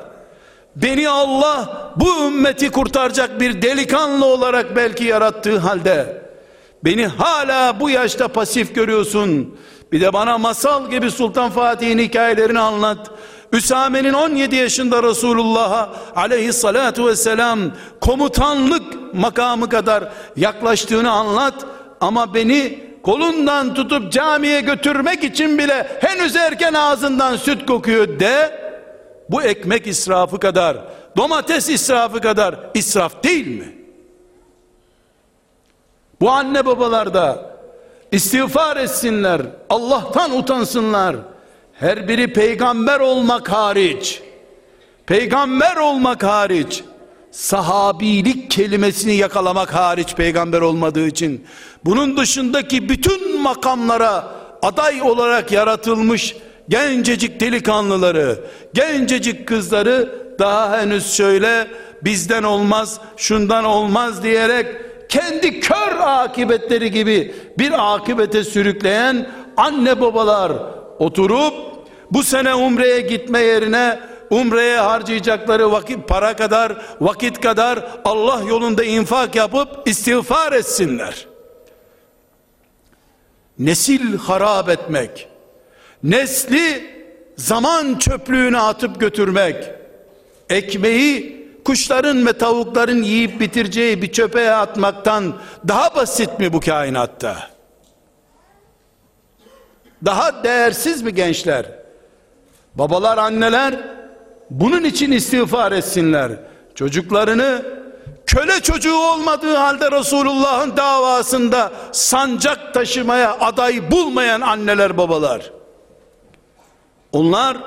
beni 0.75 1.09
Allah 1.09 1.91
bu 1.95 2.27
ümmeti 2.27 2.71
kurtaracak 2.71 3.39
bir 3.39 3.61
delikanlı 3.61 4.25
olarak 4.25 4.75
belki 4.75 5.03
yarattığı 5.03 5.57
halde 5.57 6.23
beni 6.83 7.07
hala 7.07 7.79
bu 7.79 7.89
yaşta 7.89 8.27
pasif 8.27 8.75
görüyorsun 8.75 9.57
bir 9.93 10.01
de 10.01 10.13
bana 10.13 10.37
masal 10.37 10.89
gibi 10.89 11.11
Sultan 11.11 11.49
Fatih'in 11.49 11.99
hikayelerini 11.99 12.59
anlat 12.59 13.11
Üsame'nin 13.51 14.13
17 14.13 14.55
yaşında 14.55 15.03
Resulullah'a 15.03 15.89
aleyhissalatu 16.15 17.07
vesselam 17.07 17.59
komutanlık 18.01 19.13
makamı 19.13 19.69
kadar 19.69 20.11
yaklaştığını 20.35 21.11
anlat 21.11 21.53
ama 22.01 22.33
beni 22.33 22.83
kolundan 23.03 23.73
tutup 23.73 24.11
camiye 24.11 24.61
götürmek 24.61 25.23
için 25.23 25.57
bile 25.57 25.97
henüz 26.01 26.35
erken 26.35 26.73
ağzından 26.73 27.35
süt 27.35 27.65
kokuyor 27.65 28.19
de 28.19 28.59
bu 29.29 29.43
ekmek 29.43 29.87
israfı 29.87 30.39
kadar 30.39 30.77
domates 31.17 31.69
israfı 31.69 32.21
kadar 32.21 32.55
israf 32.73 33.23
değil 33.23 33.47
mi? 33.47 33.75
Bu 36.21 36.31
anne 36.31 36.65
babalar 36.65 37.13
da 37.13 37.52
istiğfar 38.13 38.77
etsinler 38.77 39.41
Allah'tan 39.69 40.37
utansınlar. 40.37 41.15
Her 41.73 42.07
biri 42.07 42.33
peygamber 42.33 42.99
olmak 42.99 43.51
hariç 43.51 44.21
peygamber 45.05 45.75
olmak 45.75 46.23
hariç 46.23 46.83
sahabilik 47.31 48.51
kelimesini 48.51 49.15
yakalamak 49.15 49.73
hariç 49.73 50.15
peygamber 50.15 50.61
olmadığı 50.61 51.07
için 51.07 51.45
bunun 51.85 52.17
dışındaki 52.17 52.89
bütün 52.89 53.41
makamlara 53.41 54.27
aday 54.61 55.01
olarak 55.01 55.51
yaratılmış 55.51 56.35
gencecik 56.69 57.39
delikanlıları, 57.39 58.39
gencecik 58.73 59.47
kızları 59.47 60.09
daha 60.39 60.81
henüz 60.81 61.13
şöyle 61.13 61.67
bizden 62.01 62.43
olmaz, 62.43 62.99
şundan 63.17 63.65
olmaz 63.65 64.23
diyerek 64.23 64.67
kendi 65.13 65.59
kör 65.59 65.91
akıbetleri 65.99 66.91
gibi 66.91 67.35
bir 67.57 67.95
akıbete 67.95 68.43
sürükleyen 68.43 69.29
anne 69.57 70.01
babalar 70.01 70.51
oturup 70.99 71.53
bu 72.11 72.23
sene 72.23 72.55
umreye 72.55 73.01
gitme 73.01 73.39
yerine 73.39 73.99
umreye 74.29 74.77
harcayacakları 74.77 75.71
vakit 75.71 76.07
para 76.07 76.35
kadar 76.35 76.81
vakit 77.01 77.41
kadar 77.41 77.91
Allah 78.05 78.41
yolunda 78.47 78.83
infak 78.83 79.35
yapıp 79.35 79.87
istiğfar 79.87 80.53
etsinler. 80.53 81.27
Nesil 83.59 84.17
harap 84.17 84.69
etmek, 84.69 85.27
nesli 86.03 86.83
zaman 87.37 87.95
çöplüğüne 87.95 88.59
atıp 88.59 88.99
götürmek, 88.99 89.69
ekmeği 90.49 91.42
kuşların 91.65 92.25
ve 92.25 92.33
tavukların 92.33 93.03
yiyip 93.03 93.39
bitireceği 93.39 94.01
bir 94.01 94.11
çöpe 94.11 94.51
atmaktan 94.51 95.33
daha 95.67 95.95
basit 95.95 96.39
mi 96.39 96.53
bu 96.53 96.59
kainatta? 96.59 97.37
Daha 100.05 100.43
değersiz 100.43 101.01
mi 101.01 101.13
gençler? 101.13 101.65
Babalar, 102.75 103.17
anneler 103.17 103.75
bunun 104.49 104.83
için 104.83 105.11
istiğfar 105.11 105.71
etsinler. 105.71 106.31
Çocuklarını 106.75 107.65
köle 108.25 108.59
çocuğu 108.61 108.95
olmadığı 108.95 109.55
halde 109.55 109.91
Resulullah'ın 109.91 110.77
davasında 110.77 111.71
sancak 111.91 112.73
taşımaya 112.73 113.39
aday 113.39 113.91
bulmayan 113.91 114.41
anneler 114.41 114.97
babalar. 114.97 115.51
Onlar 117.11 117.57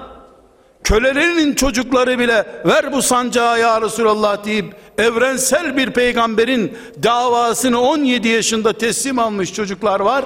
kölelerinin 0.87 1.55
çocukları 1.55 2.18
bile 2.18 2.47
ver 2.66 2.93
bu 2.93 3.03
sancağı 3.03 3.61
ya 3.61 3.82
Resulallah 3.82 4.45
deyip 4.45 4.74
evrensel 4.99 5.76
bir 5.76 5.91
peygamberin 5.91 6.78
davasını 7.03 7.80
17 7.80 8.28
yaşında 8.28 8.72
teslim 8.72 9.18
almış 9.18 9.53
çocuklar 9.53 10.01
var. 10.01 10.24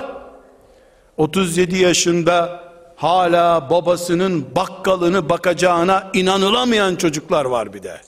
37 1.17 1.79
yaşında 1.79 2.65
hala 2.97 3.71
babasının 3.71 4.47
bakkalını 4.57 5.29
bakacağına 5.29 6.11
inanılamayan 6.15 6.97
çocuklar 6.97 7.45
var 7.45 7.73
bir 7.73 7.83
de. 7.83 8.01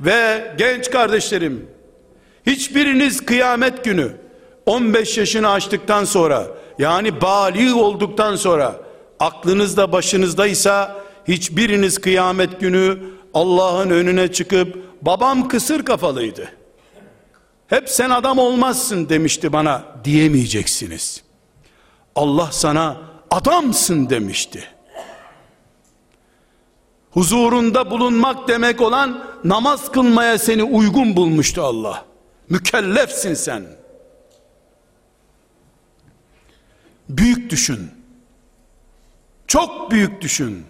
Ve 0.00 0.52
genç 0.58 0.90
kardeşlerim, 0.90 1.68
hiçbiriniz 2.46 3.26
kıyamet 3.26 3.84
günü 3.84 4.12
15 4.66 5.18
yaşını 5.18 5.50
açtıktan 5.50 6.04
sonra 6.04 6.46
yani 6.78 7.20
bali 7.20 7.74
olduktan 7.74 8.36
sonra 8.36 8.87
aklınızda 9.20 9.92
başınızdaysa 9.92 11.02
hiçbiriniz 11.28 11.98
kıyamet 11.98 12.60
günü 12.60 12.98
Allah'ın 13.34 13.90
önüne 13.90 14.32
çıkıp 14.32 14.88
babam 15.02 15.48
kısır 15.48 15.84
kafalıydı. 15.84 16.48
Hep 17.66 17.88
sen 17.88 18.10
adam 18.10 18.38
olmazsın 18.38 19.08
demişti 19.08 19.52
bana 19.52 19.84
diyemeyeceksiniz. 20.04 21.22
Allah 22.14 22.48
sana 22.52 22.96
adamsın 23.30 24.10
demişti. 24.10 24.64
Huzurunda 27.10 27.90
bulunmak 27.90 28.48
demek 28.48 28.80
olan 28.80 29.24
namaz 29.44 29.92
kılmaya 29.92 30.38
seni 30.38 30.62
uygun 30.62 31.16
bulmuştu 31.16 31.62
Allah. 31.62 32.04
Mükellefsin 32.48 33.34
sen. 33.34 33.64
Büyük 37.08 37.50
düşün. 37.50 37.97
Çok 39.48 39.90
büyük 39.90 40.20
düşün. 40.20 40.66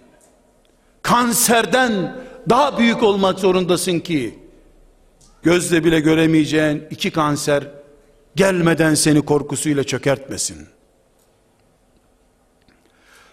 Kanserden 1.02 2.16
daha 2.48 2.78
büyük 2.78 3.02
olmak 3.02 3.38
zorundasın 3.38 4.00
ki 4.00 4.38
gözle 5.42 5.84
bile 5.84 6.00
göremeyeceğin 6.00 6.84
iki 6.90 7.10
kanser 7.10 7.68
gelmeden 8.36 8.94
seni 8.94 9.22
korkusuyla 9.22 9.84
çökertmesin. 9.84 10.66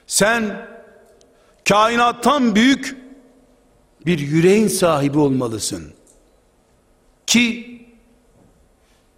Sen 0.07 0.67
kainattan 1.69 2.55
büyük 2.55 2.95
bir 4.05 4.19
yüreğin 4.19 4.67
sahibi 4.67 5.19
olmalısın. 5.19 5.93
Ki 7.27 7.75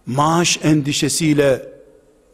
maaş 0.06 0.60
endişesiyle 0.62 1.72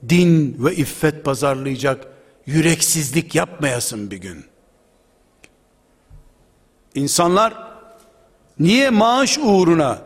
din 0.09 0.57
ve 0.59 0.74
iffet 0.74 1.24
pazarlayacak 1.24 2.14
yüreksizlik 2.47 3.34
yapmayasın 3.34 4.11
bir 4.11 4.16
gün. 4.16 4.45
İnsanlar 6.95 7.55
niye 8.59 8.90
maaş 8.90 9.38
uğruna 9.38 9.99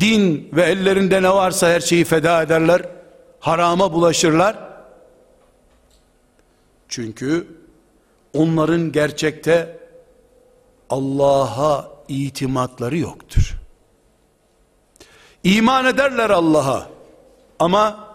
din 0.00 0.48
ve 0.52 0.62
ellerinde 0.62 1.22
ne 1.22 1.30
varsa 1.30 1.68
her 1.68 1.80
şeyi 1.80 2.04
feda 2.04 2.42
ederler? 2.42 2.82
Harama 3.40 3.92
bulaşırlar. 3.92 4.56
Çünkü 6.88 7.46
onların 8.34 8.92
gerçekte 8.92 9.78
Allah'a 10.90 11.88
itimatları 12.08 12.98
yoktur. 12.98 13.58
İman 15.44 15.84
ederler 15.84 16.30
Allah'a 16.30 16.88
ama 17.58 18.05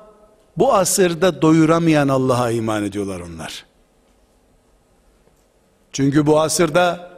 bu 0.58 0.74
asırda 0.74 1.41
doyuramayan 1.41 2.08
Allah'a 2.08 2.52
iman 2.52 2.84
ediyorlar 2.84 3.20
onlar. 3.20 3.66
Çünkü 5.91 6.26
bu 6.26 6.39
asırda 6.39 7.12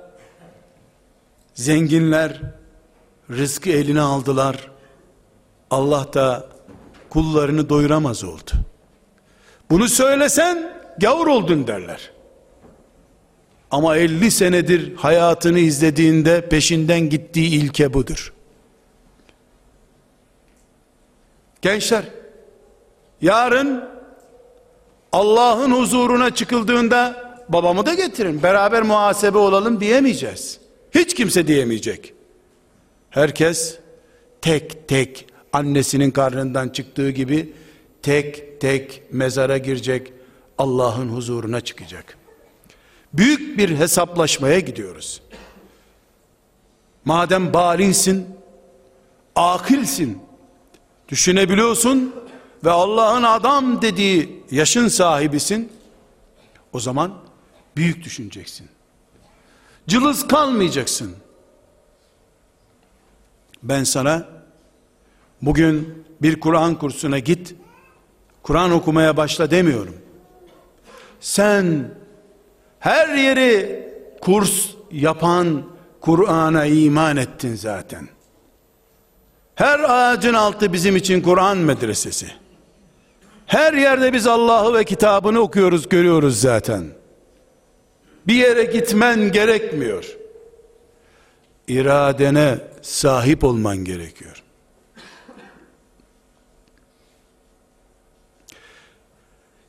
zenginler 1.54 2.42
rızkı 3.30 3.70
eline 3.70 4.02
aldılar. 4.02 4.72
Allah 5.70 6.14
da 6.14 6.48
kullarını 7.10 7.70
doyuramaz 7.70 8.24
oldu. 8.24 8.52
Bunu 9.70 9.90
söylesen 9.90 10.74
gavur 10.98 11.28
oldun 11.28 11.68
derler. 11.68 12.12
Ama 13.72 13.98
50 13.98 14.32
senedir 14.32 14.96
hayatını 14.96 15.60
izlediğinde 15.60 16.50
peşinden 16.50 17.00
gittiği 17.00 17.50
ilke 17.50 17.94
budur. 17.94 18.34
Gençler, 21.62 22.06
yarın 23.24 23.84
Allah'ın 25.11 25.71
huzuruna 25.71 26.36
çıkıldığında 26.36 27.24
babamı 27.49 27.86
da 27.86 27.93
getirin 27.93 28.43
beraber 28.43 28.82
muhasebe 28.82 29.38
olalım 29.38 29.80
diyemeyeceğiz. 29.80 30.59
Hiç 30.91 31.13
kimse 31.13 31.47
diyemeyecek. 31.47 32.13
Herkes 33.09 33.80
tek 34.41 34.88
tek 34.88 35.28
annesinin 35.53 36.11
karnından 36.11 36.69
çıktığı 36.69 37.09
gibi 37.09 37.53
tek 38.01 38.61
tek 38.61 39.03
mezara 39.11 39.57
girecek 39.57 40.13
Allah'ın 40.57 41.09
huzuruna 41.09 41.61
çıkacak. 41.61 42.17
Büyük 43.13 43.57
bir 43.57 43.69
hesaplaşmaya 43.78 44.59
gidiyoruz. 44.59 45.21
Madem 47.05 47.53
balinsin, 47.53 48.26
akilsin, 49.36 50.19
düşünebiliyorsun 51.09 52.22
ve 52.64 52.72
Allah'ın 52.72 53.24
adam 53.24 53.82
dediği 53.82 54.43
yaşın 54.51 54.88
sahibisin, 54.88 55.72
o 56.74 56.80
zaman 56.80 57.14
büyük 57.76 58.03
düşüneceksin. 58.03 58.68
Cılız 59.88 60.28
kalmayacaksın. 60.28 61.16
Ben 63.64 63.84
sana 63.84 64.28
bugün 65.41 66.05
bir 66.22 66.39
Kur'an 66.39 66.80
kursuna 66.80 67.20
git, 67.20 67.55
Kur'an 68.43 68.72
okumaya 68.72 69.18
başla 69.18 69.51
demiyorum. 69.51 69.95
Sen 71.20 71.91
her 72.80 73.16
yeri 73.16 73.84
kurs 74.22 74.68
yapan 74.91 75.64
Kur'an'a 76.01 76.66
iman 76.66 77.18
ettin 77.18 77.55
zaten. 77.55 78.07
Her 79.55 79.80
ağacın 79.80 80.34
altı 80.34 80.74
bizim 80.74 80.95
için 80.95 81.22
Kur'an 81.22 81.57
medresesi. 81.57 82.43
Her 83.54 83.74
yerde 83.74 84.14
biz 84.14 84.28
Allah'ı 84.28 84.74
ve 84.74 84.84
kitabını 84.84 85.39
okuyoruz, 85.39 85.89
görüyoruz 85.89 86.41
zaten. 86.41 86.86
Bir 88.28 88.34
yere 88.34 88.64
gitmen 88.64 89.32
gerekmiyor. 89.32 90.18
İradene 91.68 92.58
sahip 92.82 93.43
olman 93.43 93.78
gerekiyor. 93.78 94.43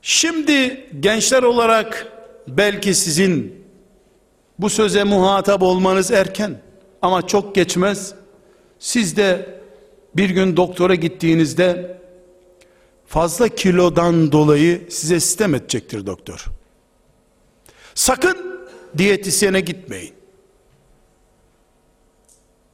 Şimdi 0.03 0.87
gençler 1.01 1.43
olarak 1.43 2.13
belki 2.49 2.95
sizin 2.95 3.65
bu 4.59 4.71
söze 4.71 5.05
muhatap 5.05 5.63
olmanız 5.63 6.11
erken 6.11 6.61
ama 7.03 7.27
çok 7.27 7.55
geçmez. 7.55 8.15
Siz 8.79 9.17
de 9.17 9.59
bir 10.17 10.31
gün 10.31 10.57
doktora 10.57 10.95
gittiğinizde 10.95 11.95
fazla 13.07 13.49
kilodan 13.49 14.33
dolayı 14.33 14.87
size 14.91 15.21
sistem 15.21 15.55
edecektir 15.55 16.07
doktor. 16.07 16.47
Sakın 17.95 18.61
diyetisyene 18.99 19.61
gitmeyin. 19.61 20.15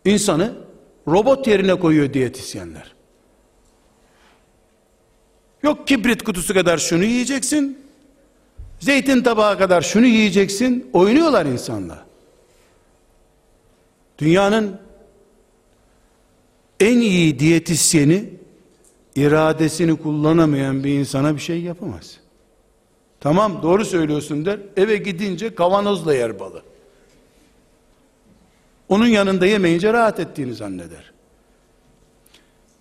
İnsanı 0.05 0.55
robot 1.09 1.47
yerine 1.47 1.75
koyuyor 1.75 2.13
diyetisyenler. 2.13 2.95
Yok 5.63 5.89
kibrit 5.89 6.23
kutusu 6.23 6.55
kadar 6.55 6.79
şunu 6.79 7.05
yiyeceksin. 7.05 7.79
Zeytin 8.81 9.23
tabağı 9.23 9.59
kadar 9.59 9.83
şunu 9.83 10.07
yiyeceksin. 10.07 10.91
Oynuyorlar 10.93 11.47
insanla. 11.47 12.07
Dünyanın 14.19 14.81
en 16.81 16.99
iyi 16.99 17.39
diyetisyeni 17.39 18.40
iradesini 19.17 19.97
kullanamayan 19.97 20.85
bir 20.85 20.99
insana 20.99 21.35
bir 21.35 21.41
şey 21.41 21.63
yapamaz. 21.63 22.17
Tamam 23.21 23.63
doğru 23.63 23.85
söylüyorsun 23.85 24.47
der. 24.47 24.61
Eve 24.77 24.97
gidince 24.97 25.55
kavanozla 25.55 26.15
yer 26.15 26.41
balı. 26.41 26.63
Onun 28.89 29.07
yanında 29.07 29.47
yemeyince 29.47 29.93
rahat 29.93 30.21
ettiğini 30.21 30.55
zanneder. 30.55 31.13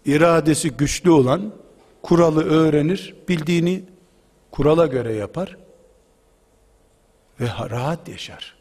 İradesi 0.05 0.69
güçlü 0.69 1.11
olan 1.11 1.53
kuralı 2.01 2.43
öğrenir, 2.43 3.15
bildiğini 3.29 3.83
kurala 4.51 4.85
göre 4.85 5.13
yapar 5.13 5.57
ve 7.39 7.45
rahat 7.69 8.09
yaşar. 8.09 8.55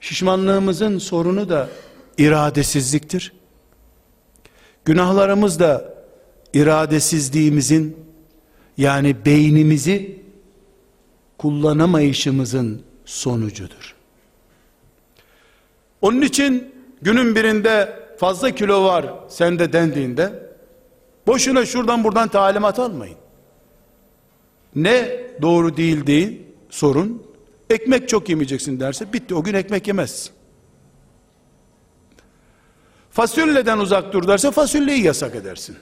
Şişmanlığımızın 0.00 0.98
sorunu 0.98 1.48
da 1.48 1.68
iradesizliktir. 2.18 3.37
Günahlarımız 4.88 5.60
da 5.60 5.94
iradesizliğimizin 6.54 7.96
yani 8.78 9.24
beynimizi 9.24 10.22
kullanamayışımızın 11.38 12.82
sonucudur. 13.04 13.94
Onun 16.02 16.22
için 16.22 16.74
günün 17.02 17.34
birinde 17.34 17.98
fazla 18.18 18.50
kilo 18.50 18.84
var 18.84 19.06
sende 19.28 19.72
dendiğinde 19.72 20.32
boşuna 21.26 21.66
şuradan 21.66 22.04
buradan 22.04 22.28
talimat 22.28 22.78
almayın. 22.78 23.18
Ne 24.74 25.20
doğru 25.42 25.76
değil 25.76 26.06
değil 26.06 26.42
sorun. 26.70 27.22
Ekmek 27.70 28.08
çok 28.08 28.28
yemeyeceksin 28.28 28.80
derse 28.80 29.12
bitti 29.12 29.34
o 29.34 29.42
gün 29.42 29.54
ekmek 29.54 29.86
yemezsin. 29.86 30.37
Fasulyeden 33.18 33.78
uzak 33.78 34.12
dur 34.12 34.28
derse 34.28 34.50
fasulyeyi 34.50 35.04
yasak 35.04 35.34
edersin. 35.34 35.76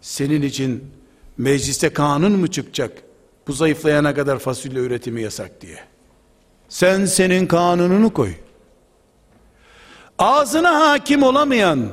Senin 0.00 0.42
için 0.42 0.90
mecliste 1.38 1.92
kanun 1.92 2.32
mu 2.32 2.46
çıkacak? 2.46 2.92
Bu 3.48 3.52
zayıflayana 3.52 4.14
kadar 4.14 4.38
fasulye 4.38 4.80
üretimi 4.80 5.22
yasak 5.22 5.60
diye. 5.60 5.78
Sen 6.68 7.04
senin 7.04 7.46
kanununu 7.46 8.12
koy. 8.12 8.32
Ağzına 10.18 10.90
hakim 10.90 11.22
olamayan 11.22 11.88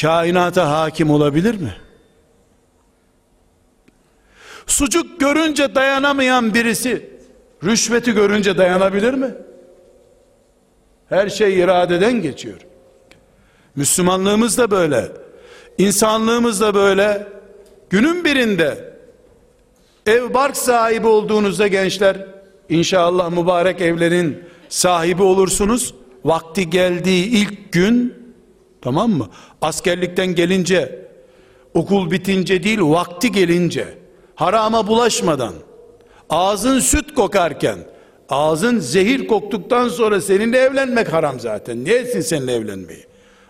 kainata 0.00 0.70
hakim 0.70 1.10
olabilir 1.10 1.54
mi? 1.60 1.76
Sucuk 4.66 5.20
görünce 5.20 5.74
dayanamayan 5.74 6.54
birisi 6.54 7.10
rüşveti 7.64 8.12
görünce 8.12 8.58
dayanabilir 8.58 9.14
mi? 9.14 9.34
Her 11.10 11.28
şey 11.28 11.58
iradeden 11.58 12.22
geçiyor. 12.22 12.58
Müslümanlığımız 13.76 14.58
da 14.58 14.70
böyle. 14.70 15.12
İnsanlığımız 15.78 16.60
da 16.60 16.74
böyle. 16.74 17.28
Günün 17.90 18.24
birinde 18.24 18.94
ev 20.06 20.34
bark 20.34 20.56
sahibi 20.56 21.06
olduğunuzda 21.06 21.66
gençler 21.66 22.26
inşallah 22.68 23.30
mübarek 23.30 23.80
evlerin 23.80 24.44
sahibi 24.68 25.22
olursunuz. 25.22 25.94
Vakti 26.24 26.70
geldiği 26.70 27.26
ilk 27.26 27.72
gün 27.72 28.14
tamam 28.82 29.10
mı? 29.10 29.28
Askerlikten 29.62 30.26
gelince 30.26 31.08
okul 31.74 32.10
bitince 32.10 32.62
değil 32.62 32.78
vakti 32.80 33.32
gelince 33.32 33.98
harama 34.34 34.86
bulaşmadan 34.86 35.54
ağzın 36.30 36.80
süt 36.80 37.14
kokarken 37.14 37.78
ağzın 38.30 38.78
zehir 38.78 39.26
koktuktan 39.26 39.88
sonra 39.88 40.20
seninle 40.20 40.58
evlenmek 40.58 41.12
haram 41.12 41.40
zaten. 41.40 41.84
Niye 41.84 41.98
etsin 41.98 42.20
seninle 42.20 42.52
evlenmeyi? 42.52 43.04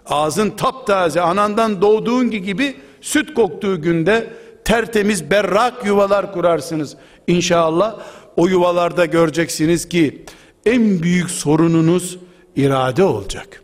Ağzın 0.07 0.51
taptaze 0.51 1.21
anandan 1.21 1.83
doğduğun 1.83 2.31
gibi 2.31 2.77
süt 3.01 3.35
koktuğu 3.35 3.83
günde 3.83 4.31
tertemiz 4.65 5.31
berrak 5.31 5.87
yuvalar 5.87 6.33
kurarsınız. 6.33 6.97
İnşallah 7.27 8.01
o 8.37 8.49
yuvalarda 8.49 9.05
göreceksiniz 9.05 9.89
ki 9.89 10.25
en 10.67 11.03
büyük 11.03 11.31
sorununuz 11.31 12.19
irade 12.57 13.05
olacak. 13.05 13.63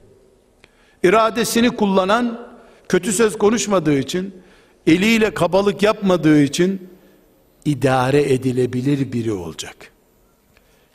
İradesini 1.03 1.71
kullanan 1.71 2.49
kötü 2.89 3.13
söz 3.13 3.39
konuşmadığı 3.39 3.99
için, 3.99 4.35
eliyle 4.87 5.35
kabalık 5.35 5.83
yapmadığı 5.83 6.43
için 6.43 6.89
idare 7.65 8.33
edilebilir 8.33 9.13
biri 9.13 9.33
olacak. 9.33 9.96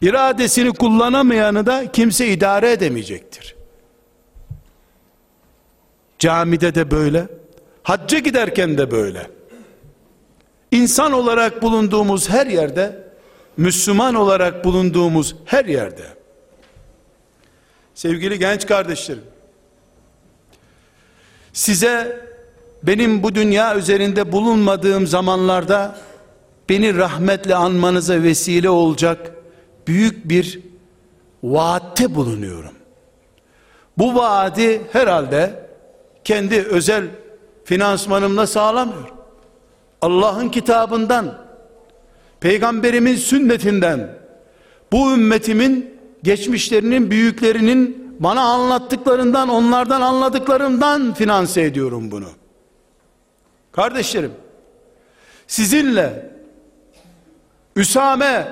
İradesini 0.01 0.73
kullanamayanı 0.73 1.65
da 1.65 1.91
kimse 1.91 2.27
idare 2.27 2.71
edemeyecektir. 2.71 3.55
Camide 6.19 6.75
de 6.75 6.91
böyle, 6.91 7.27
hacca 7.83 8.19
giderken 8.19 8.77
de 8.77 8.91
böyle. 8.91 9.27
İnsan 10.71 11.11
olarak 11.11 11.61
bulunduğumuz 11.61 12.29
her 12.29 12.47
yerde, 12.47 13.03
Müslüman 13.57 14.15
olarak 14.15 14.65
bulunduğumuz 14.65 15.35
her 15.45 15.65
yerde, 15.65 16.03
sevgili 17.95 18.39
genç 18.39 18.67
kardeşlerim, 18.67 19.23
size 21.53 22.21
benim 22.83 23.23
bu 23.23 23.35
dünya 23.35 23.75
üzerinde 23.75 24.31
bulunmadığım 24.31 25.07
zamanlarda 25.07 25.95
beni 26.69 26.97
rahmetle 26.97 27.55
anmanıza 27.55 28.23
vesile 28.23 28.69
olacak 28.69 29.31
büyük 29.87 30.29
bir 30.29 30.59
vaatte 31.43 32.15
bulunuyorum. 32.15 32.73
Bu 33.97 34.15
vaadi 34.15 34.81
herhalde 34.91 35.65
kendi 36.23 36.61
özel 36.61 37.07
finansmanımla 37.65 38.47
sağlamıyorum. 38.47 39.15
Allah'ın 40.01 40.49
kitabından, 40.49 41.37
peygamberimin 42.39 43.15
sünnetinden, 43.15 44.17
bu 44.91 45.13
ümmetimin 45.13 45.97
geçmişlerinin 46.23 47.11
büyüklerinin 47.11 48.15
bana 48.19 48.41
anlattıklarından, 48.41 49.49
onlardan 49.49 50.01
anladıklarımdan 50.01 51.13
finanse 51.13 51.61
ediyorum 51.61 52.11
bunu. 52.11 52.29
Kardeşlerim, 53.71 54.31
sizinle 55.47 56.31
Üsame, 57.75 58.47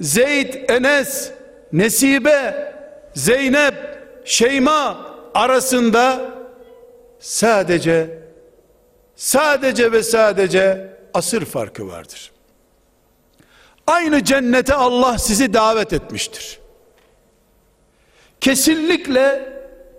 Zeyd, 0.00 0.70
Enes, 0.70 1.32
Nesibe, 1.72 2.72
Zeynep, 3.14 3.74
Şeyma 4.24 5.06
arasında 5.34 6.30
sadece 7.18 8.18
sadece 9.16 9.92
ve 9.92 10.02
sadece 10.02 10.96
asır 11.14 11.44
farkı 11.44 11.88
vardır. 11.88 12.32
Aynı 13.86 14.24
cennete 14.24 14.74
Allah 14.74 15.18
sizi 15.18 15.52
davet 15.54 15.92
etmiştir. 15.92 16.60
Kesinlikle 18.40 19.52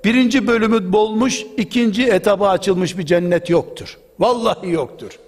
birinci 0.06 0.48
bölümü 0.48 0.94
bolmuş, 0.94 1.46
ikinci 1.58 2.08
etaba 2.08 2.50
açılmış 2.50 2.98
bir 2.98 3.06
cennet 3.06 3.50
yoktur. 3.50 3.98
Vallahi 4.20 4.70
yoktur. 4.70 5.20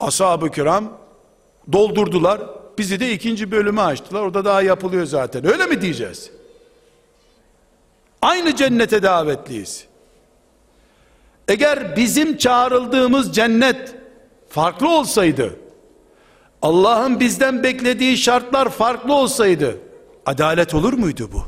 Ashab-ı 0.00 0.50
kiram 0.50 0.98
doldurdular. 1.72 2.40
Bizi 2.78 3.00
de 3.00 3.12
ikinci 3.12 3.50
bölümü 3.50 3.80
açtılar. 3.80 4.20
Orada 4.20 4.44
daha 4.44 4.62
yapılıyor 4.62 5.04
zaten. 5.04 5.46
Öyle 5.52 5.66
mi 5.66 5.80
diyeceğiz? 5.80 6.30
Aynı 8.22 8.56
cennete 8.56 9.02
davetliyiz. 9.02 9.86
Eğer 11.48 11.96
bizim 11.96 12.36
çağrıldığımız 12.36 13.34
cennet 13.34 13.94
farklı 14.48 14.88
olsaydı, 14.88 15.60
Allah'ın 16.62 17.20
bizden 17.20 17.62
beklediği 17.62 18.16
şartlar 18.16 18.68
farklı 18.68 19.14
olsaydı, 19.14 19.78
adalet 20.26 20.74
olur 20.74 20.92
muydu 20.92 21.30
bu? 21.32 21.42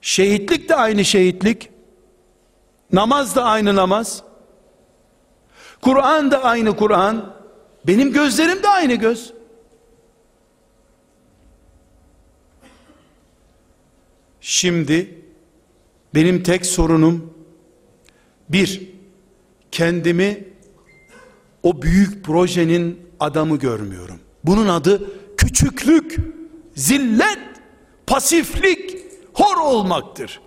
Şehitlik 0.00 0.68
de 0.68 0.76
aynı 0.76 1.04
şehitlik, 1.04 1.70
namaz 2.92 3.36
da 3.36 3.44
aynı 3.44 3.76
namaz, 3.76 4.22
Kur'an 5.80 6.30
da 6.30 6.44
aynı 6.44 6.76
Kur'an, 6.76 7.35
benim 7.86 8.12
gözlerim 8.12 8.62
de 8.62 8.68
aynı 8.68 8.94
göz. 8.94 9.32
Şimdi 14.40 15.20
benim 16.14 16.42
tek 16.42 16.66
sorunum 16.66 17.34
bir 18.48 18.90
kendimi 19.70 20.44
o 21.62 21.82
büyük 21.82 22.24
projenin 22.24 23.10
adamı 23.20 23.56
görmüyorum. 23.56 24.20
Bunun 24.44 24.68
adı 24.68 25.10
küçüklük, 25.36 26.16
zillet, 26.74 27.38
pasiflik, 28.06 28.96
hor 29.32 29.56
olmaktır. 29.56 30.40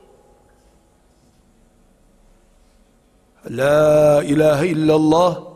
La 3.49 4.23
ilahe 4.23 4.67
illallah 4.67 5.48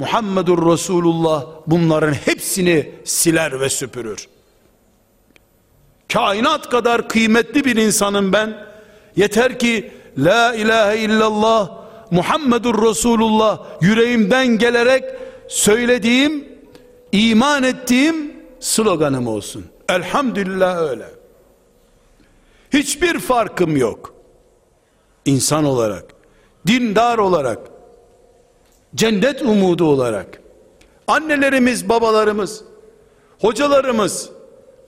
Muhammedur 0.00 0.72
Resulullah 0.72 1.46
bunların 1.66 2.12
hepsini 2.12 2.92
siler 3.04 3.60
ve 3.60 3.68
süpürür. 3.70 4.28
Kainat 6.12 6.70
kadar 6.70 7.08
kıymetli 7.08 7.64
bir 7.64 7.76
insanım 7.76 8.32
ben. 8.32 8.66
Yeter 9.16 9.58
ki 9.58 9.92
La 10.18 10.54
ilahe 10.54 10.98
illallah 10.98 11.70
Muhammedur 12.10 12.88
Resulullah 12.88 13.60
yüreğimden 13.80 14.46
gelerek 14.46 15.04
söylediğim, 15.48 16.48
iman 17.12 17.62
ettiğim 17.62 18.32
sloganım 18.60 19.26
olsun. 19.26 19.66
Elhamdülillah 19.88 20.82
öyle. 20.90 21.06
Hiçbir 22.72 23.18
farkım 23.18 23.76
yok. 23.76 24.14
İnsan 25.24 25.64
olarak, 25.64 26.04
dindar 26.66 27.18
olarak, 27.18 27.69
cennet 28.94 29.42
umudu 29.42 29.84
olarak, 29.84 30.40
annelerimiz, 31.06 31.88
babalarımız, 31.88 32.64
hocalarımız, 33.40 34.30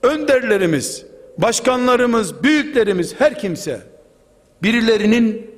önderlerimiz, 0.03 1.05
başkanlarımız, 1.37 2.43
büyüklerimiz, 2.43 3.15
her 3.19 3.39
kimse 3.39 3.81
birilerinin 4.63 5.51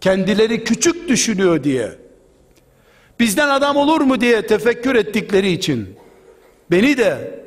kendileri 0.00 0.64
küçük 0.64 1.08
düşünüyor 1.08 1.64
diye 1.64 1.90
bizden 3.20 3.48
adam 3.48 3.76
olur 3.76 4.00
mu 4.00 4.20
diye 4.20 4.46
tefekkür 4.46 4.94
ettikleri 4.94 5.50
için 5.50 5.96
beni 6.70 6.98
de 6.98 7.40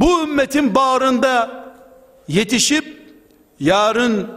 bu 0.00 0.22
ümmetin 0.22 0.74
bağrında 0.74 1.64
yetişip 2.28 2.84
yarın 3.60 4.28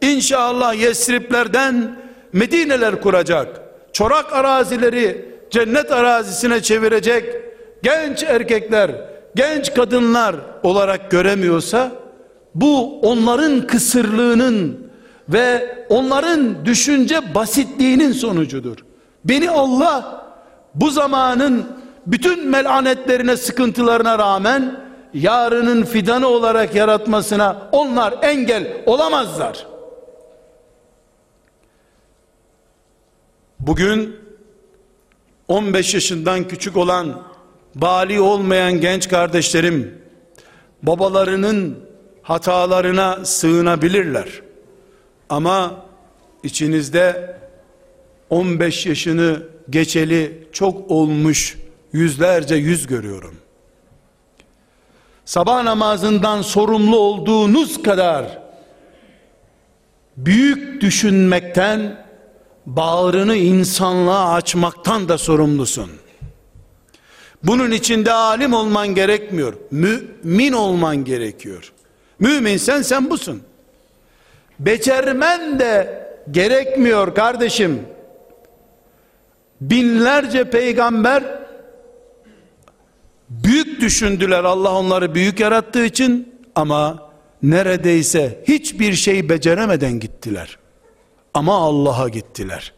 inşallah 0.00 0.74
Yesriblerden 0.74 2.04
Medineler 2.32 3.00
kuracak 3.00 3.63
çorak 3.94 4.32
arazileri 4.32 5.34
cennet 5.50 5.92
arazisine 5.92 6.62
çevirecek 6.62 7.24
genç 7.82 8.22
erkekler 8.22 8.90
genç 9.34 9.74
kadınlar 9.74 10.36
olarak 10.62 11.10
göremiyorsa 11.10 11.90
bu 12.54 13.00
onların 13.00 13.66
kısırlığının 13.66 14.90
ve 15.28 15.76
onların 15.88 16.66
düşünce 16.66 17.34
basitliğinin 17.34 18.12
sonucudur. 18.12 18.76
Beni 19.24 19.50
Allah 19.50 20.24
bu 20.74 20.90
zamanın 20.90 21.64
bütün 22.06 22.48
melanetlerine, 22.48 23.36
sıkıntılarına 23.36 24.18
rağmen 24.18 24.80
yarının 25.14 25.84
fidanı 25.84 26.28
olarak 26.28 26.74
yaratmasına 26.74 27.56
onlar 27.72 28.14
engel 28.22 28.72
olamazlar. 28.86 29.66
Bugün 33.66 34.16
15 35.48 35.94
yaşından 35.94 36.48
küçük 36.48 36.76
olan 36.76 37.22
bali 37.74 38.20
olmayan 38.20 38.80
genç 38.80 39.08
kardeşlerim 39.08 39.98
babalarının 40.82 41.78
hatalarına 42.22 43.24
sığınabilirler. 43.24 44.28
Ama 45.28 45.84
içinizde 46.42 47.36
15 48.30 48.86
yaşını 48.86 49.42
geçeli 49.70 50.48
çok 50.52 50.90
olmuş 50.90 51.58
yüzlerce 51.92 52.54
yüz 52.54 52.86
görüyorum. 52.86 53.34
Sabah 55.24 55.62
namazından 55.62 56.42
sorumlu 56.42 56.98
olduğunuz 56.98 57.82
kadar 57.82 58.38
büyük 60.16 60.80
düşünmekten 60.80 62.03
bağrını 62.66 63.36
insanlığa 63.36 64.32
açmaktan 64.32 65.08
da 65.08 65.18
sorumlusun. 65.18 65.90
Bunun 67.42 67.70
içinde 67.70 68.12
alim 68.12 68.52
olman 68.52 68.94
gerekmiyor. 68.94 69.54
Mümin 69.70 70.52
olman 70.52 71.04
gerekiyor. 71.04 71.72
Müminsen 72.18 72.82
sen 72.82 73.10
busun. 73.10 73.42
Becermen 74.58 75.58
de 75.58 76.04
gerekmiyor 76.30 77.14
kardeşim. 77.14 77.82
Binlerce 79.60 80.50
peygamber 80.50 81.24
büyük 83.30 83.80
düşündüler 83.80 84.44
Allah 84.44 84.72
onları 84.74 85.14
büyük 85.14 85.40
yarattığı 85.40 85.84
için 85.84 86.34
ama 86.54 87.10
neredeyse 87.42 88.44
hiçbir 88.48 88.92
şey 88.92 89.28
beceremeden 89.28 90.00
gittiler. 90.00 90.58
Ama 91.34 91.54
Allah'a 91.54 92.08
gittiler. 92.08 92.72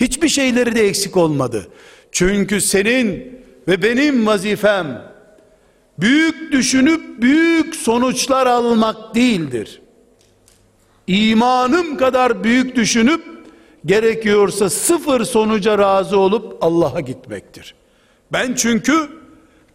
Hiçbir 0.00 0.28
şeyleri 0.28 0.74
de 0.74 0.86
eksik 0.86 1.16
olmadı. 1.16 1.68
Çünkü 2.12 2.60
senin 2.60 3.38
ve 3.68 3.82
benim 3.82 4.26
vazifem 4.26 5.12
büyük 5.98 6.52
düşünüp 6.52 7.22
büyük 7.22 7.74
sonuçlar 7.74 8.46
almak 8.46 9.14
değildir. 9.14 9.82
İmanım 11.06 11.96
kadar 11.96 12.44
büyük 12.44 12.76
düşünüp 12.76 13.22
gerekiyorsa 13.86 14.70
sıfır 14.70 15.24
sonuca 15.24 15.78
razı 15.78 16.18
olup 16.18 16.64
Allah'a 16.64 17.00
gitmektir. 17.00 17.74
Ben 18.32 18.54
çünkü 18.54 19.08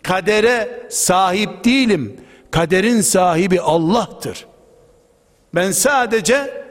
kadere 0.03 0.87
sahip 0.89 1.63
değilim. 1.63 2.17
Kaderin 2.51 3.01
sahibi 3.01 3.61
Allah'tır. 3.61 4.45
Ben 5.55 5.71
sadece 5.71 6.66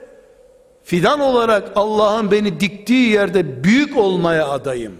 fidan 0.87 1.21
olarak 1.21 1.73
Allah'ın 1.77 2.31
beni 2.31 2.61
diktiği 2.61 3.11
yerde 3.11 3.65
büyük 3.65 3.97
olmaya 3.97 4.49
adayım. 4.49 4.95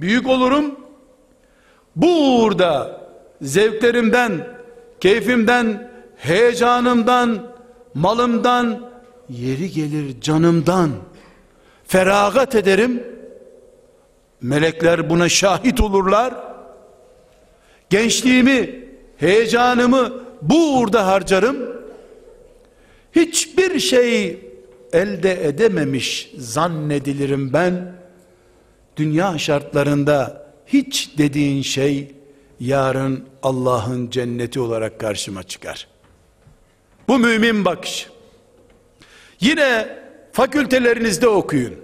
Büyük 0.00 0.28
olurum. 0.28 0.80
Bu 1.96 2.36
uğurda 2.36 3.00
zevklerimden, 3.42 4.48
keyfimden, 5.00 5.90
heyecanımdan, 6.16 7.42
malımdan, 7.94 8.90
yeri 9.28 9.70
gelir 9.70 10.20
canımdan 10.20 10.90
feragat 11.86 12.54
ederim. 12.54 13.04
Melekler 14.40 15.10
buna 15.10 15.28
şahit 15.28 15.80
olurlar. 15.80 16.34
Gençliğimi, 17.90 18.84
heyecanımı 19.16 20.12
bu 20.42 20.78
uğurda 20.78 21.06
harcarım. 21.06 21.56
Hiçbir 23.12 23.80
şey 23.80 24.49
elde 24.92 25.46
edememiş 25.46 26.30
zannedilirim 26.38 27.52
ben. 27.52 27.92
Dünya 28.96 29.38
şartlarında 29.38 30.46
hiç 30.66 31.10
dediğin 31.18 31.62
şey 31.62 32.14
yarın 32.60 33.24
Allah'ın 33.42 34.10
cenneti 34.10 34.60
olarak 34.60 35.00
karşıma 35.00 35.42
çıkar. 35.42 35.88
Bu 37.08 37.18
mümin 37.18 37.64
bakış. 37.64 38.08
Yine 39.40 39.98
fakültelerinizde 40.32 41.28
okuyun. 41.28 41.74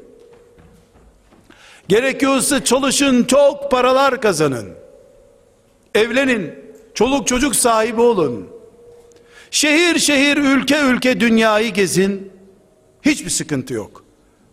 Gerekiyorsa 1.88 2.64
çalışın, 2.64 3.24
çok 3.24 3.70
paralar 3.70 4.20
kazanın. 4.20 4.74
Evlenin, 5.94 6.54
çoluk 6.94 7.26
çocuk 7.26 7.56
sahibi 7.56 8.00
olun. 8.00 8.48
Şehir 9.50 9.98
şehir, 9.98 10.36
ülke 10.36 10.80
ülke 10.80 11.20
dünyayı 11.20 11.72
gezin. 11.72 12.35
Hiçbir 13.06 13.30
sıkıntı 13.30 13.74
yok. 13.74 14.04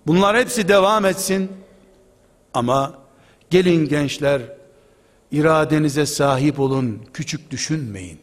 Bunlar 0.07 0.37
hepsi 0.37 0.67
devam 0.67 1.05
etsin. 1.05 1.51
Ama 2.53 2.93
gelin 3.49 3.87
gençler, 3.89 4.41
iradenize 5.31 6.05
sahip 6.05 6.59
olun, 6.59 7.01
küçük 7.13 7.51
düşünmeyin. 7.51 8.19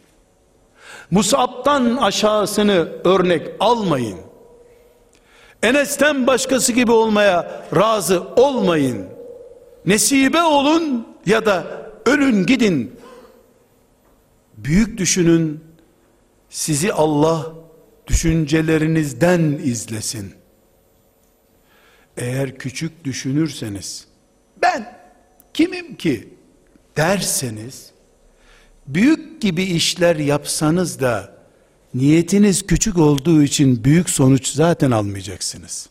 Musab'tan 1.11 1.97
aşağısını 1.97 2.89
örnek 3.05 3.49
almayın. 3.61 4.18
Enes'ten 5.62 6.26
başkası 6.26 6.72
gibi 6.72 6.93
olmaya 6.93 7.66
razı 7.76 8.22
olmayın. 8.37 9.07
Nesibe 9.87 10.43
olun 10.43 11.07
ya 11.26 11.47
da 11.47 11.64
ölün 12.07 12.47
gidin. 12.47 13.01
Büyük 14.57 14.99
düşünün. 14.99 15.64
Sizi 16.51 16.93
Allah 16.93 17.60
düşüncelerinizden 18.11 19.61
izlesin. 19.65 20.35
Eğer 22.17 22.59
küçük 22.59 23.05
düşünürseniz 23.05 24.07
ben 24.63 24.99
kimim 25.55 25.95
ki 25.95 26.29
derseniz 26.97 27.91
büyük 28.87 29.41
gibi 29.41 29.63
işler 29.63 30.17
yapsanız 30.17 31.01
da 31.01 31.35
niyetiniz 31.95 32.67
küçük 32.67 32.99
olduğu 32.99 33.43
için 33.43 33.85
büyük 33.85 34.11
sonuç 34.11 34.49
zaten 34.49 34.91
almayacaksınız. 34.91 35.89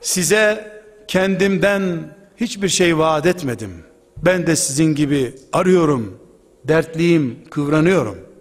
Size 0.00 0.72
kendimden 1.08 2.14
hiçbir 2.36 2.68
şey 2.68 2.98
vaat 2.98 3.26
etmedim. 3.26 3.72
Ben 4.16 4.46
de 4.46 4.56
sizin 4.56 4.94
gibi 4.94 5.34
arıyorum, 5.52 6.18
dertliyim, 6.64 7.38
kıvranıyorum. 7.50 8.31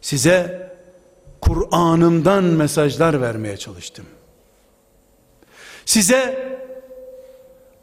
Size 0.00 0.68
Kur'an'ımdan 1.40 2.44
mesajlar 2.44 3.20
vermeye 3.20 3.56
çalıştım. 3.56 4.04
Size 5.84 6.48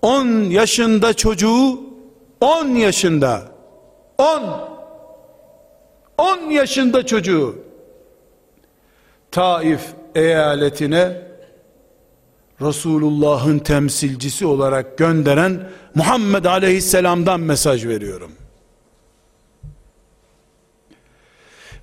10 0.02 0.28
yaşında 0.28 1.14
çocuğu 1.14 1.80
10 2.42 2.68
yaşında 2.68 3.42
10 4.18 4.44
10 6.18 6.38
yaşında 6.50 7.06
çocuğu 7.06 7.56
Taif 9.32 9.82
eyaletine 10.16 11.22
Resulullah'ın 12.62 13.60
temsilcisi 13.60 14.46
olarak 14.46 14.98
gönderen 14.98 15.70
Muhammed 15.96 16.46
Aleyhisselam'dan 16.46 17.40
mesaj 17.40 17.86
veriyorum. 17.86 18.32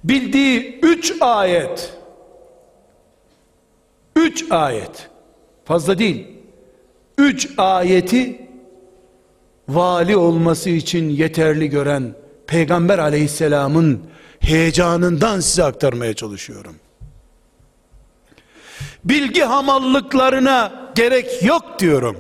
Bildiği 0.05 0.79
üç 0.83 1.15
ayet, 1.21 1.95
üç 4.17 4.45
ayet, 4.51 5.11
fazla 5.65 5.99
değil, 5.99 6.27
üç 7.19 7.49
ayeti 7.59 8.49
vali 9.69 10.17
olması 10.17 10.71
için 10.71 11.09
yeterli 11.09 11.69
gören 11.69 12.15
Peygamber 12.47 12.99
aleyhisselamın 12.99 14.01
heyecanından 14.41 15.41
size 15.41 15.65
aktarmaya 15.65 16.15
çalışıyorum. 16.15 16.77
Bilgi 19.05 19.43
hamallıklarına 19.43 20.73
gerek 20.95 21.43
yok 21.43 21.79
diyorum. 21.79 22.17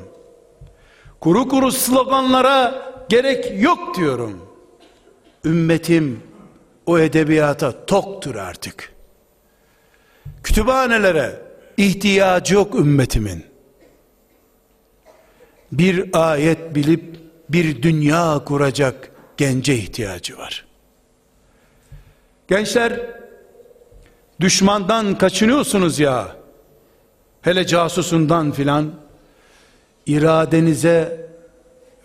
Kuru 1.20 1.48
kuru 1.48 1.72
sloganlara 1.72 2.82
gerek 3.08 3.62
yok 3.62 3.96
diyorum. 3.96 4.48
Ümmetim 5.44 6.20
o 6.86 6.98
edebiyata 6.98 7.86
toktur 7.86 8.34
artık. 8.34 8.92
Kütüphanelere 10.42 11.40
ihtiyacı 11.76 12.54
yok 12.54 12.74
ümmetimin. 12.74 13.44
Bir 15.72 16.10
ayet 16.12 16.74
bilip 16.74 17.16
bir 17.48 17.82
dünya 17.82 18.42
kuracak 18.44 19.10
gence 19.36 19.74
ihtiyacı 19.74 20.38
var. 20.38 20.66
Gençler 22.48 23.00
düşmandan 24.40 25.18
kaçınıyorsunuz 25.18 25.98
ya. 25.98 26.36
Hele 27.42 27.66
casusundan 27.66 28.52
filan 28.52 28.92
iradenize 30.06 31.30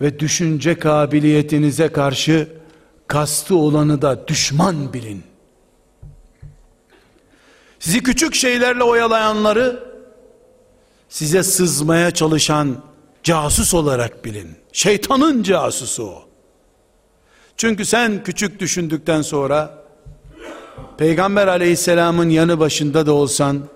ve 0.01 0.19
düşünce 0.19 0.79
kabiliyetinize 0.79 1.87
karşı 1.87 2.47
kastı 3.07 3.55
olanı 3.55 4.01
da 4.01 4.27
düşman 4.27 4.93
bilin. 4.93 5.23
Sizi 7.79 8.03
küçük 8.03 8.35
şeylerle 8.35 8.83
oyalayanları 8.83 9.83
size 11.09 11.43
sızmaya 11.43 12.11
çalışan 12.11 12.83
casus 13.23 13.73
olarak 13.73 14.25
bilin. 14.25 14.55
Şeytanın 14.71 15.43
casusu 15.43 16.03
o. 16.03 16.23
Çünkü 17.57 17.85
sen 17.85 18.23
küçük 18.23 18.59
düşündükten 18.59 19.21
sonra 19.21 19.83
Peygamber 20.97 21.47
aleyhisselamın 21.47 22.29
yanı 22.29 22.59
başında 22.59 23.05
da 23.05 23.13
olsan 23.13 23.67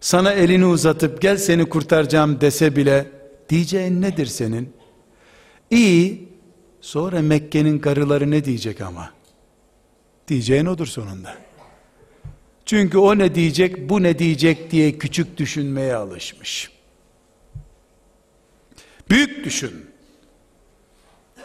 sana 0.00 0.32
elini 0.32 0.66
uzatıp 0.66 1.22
gel 1.22 1.36
seni 1.36 1.68
kurtaracağım 1.68 2.40
dese 2.40 2.76
bile 2.76 3.10
diyeceğin 3.48 4.02
nedir 4.02 4.26
senin? 4.26 4.72
İyi 5.70 6.31
sonra 6.82 7.22
Mekke'nin 7.22 7.78
karıları 7.78 8.30
ne 8.30 8.44
diyecek 8.44 8.80
ama? 8.80 9.12
Diyeceğin 10.28 10.66
odur 10.66 10.86
sonunda. 10.86 11.36
Çünkü 12.66 12.98
o 12.98 13.18
ne 13.18 13.34
diyecek 13.34 13.88
bu 13.88 14.02
ne 14.02 14.18
diyecek 14.18 14.70
diye 14.70 14.98
küçük 14.98 15.38
düşünmeye 15.38 15.94
alışmış. 15.94 16.70
Büyük 19.10 19.44
düşün. 19.44 19.86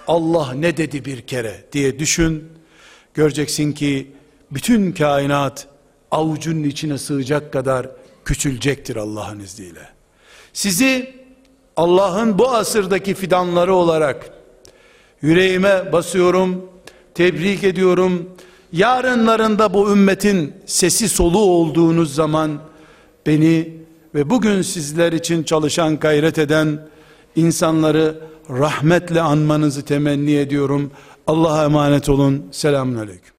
Allah 0.07 0.53
ne 0.53 0.77
dedi 0.77 1.05
bir 1.05 1.21
kere 1.21 1.65
diye 1.71 1.99
düşün. 1.99 2.43
Göreceksin 3.13 3.71
ki 3.71 4.11
bütün 4.51 4.91
kainat 4.91 5.67
avucunun 6.11 6.63
içine 6.63 6.97
sığacak 6.97 7.53
kadar 7.53 7.87
küçülecektir 8.25 8.95
Allah'ın 8.95 9.39
izniyle. 9.39 9.89
Sizi 10.53 11.15
Allah'ın 11.75 12.39
bu 12.39 12.49
asırdaki 12.49 13.13
fidanları 13.13 13.75
olarak 13.75 14.36
yüreğime 15.21 15.91
basıyorum, 15.91 16.65
tebrik 17.13 17.63
ediyorum. 17.63 18.29
Yarınlarında 18.71 19.73
bu 19.73 19.91
ümmetin 19.91 20.53
sesi 20.65 21.09
solu 21.09 21.39
olduğunuz 21.39 22.15
zaman 22.15 22.59
beni 23.25 23.73
ve 24.15 24.29
bugün 24.29 24.61
sizler 24.61 25.13
için 25.13 25.43
çalışan, 25.43 25.99
gayret 25.99 26.37
eden 26.37 26.87
insanları 27.35 28.19
rahmetle 28.49 29.21
anmanızı 29.21 29.85
temenni 29.85 30.35
ediyorum. 30.35 30.91
Allah'a 31.27 31.63
emanet 31.63 32.09
olun. 32.09 32.45
Selamun 32.51 32.95
Aleyküm. 32.95 33.33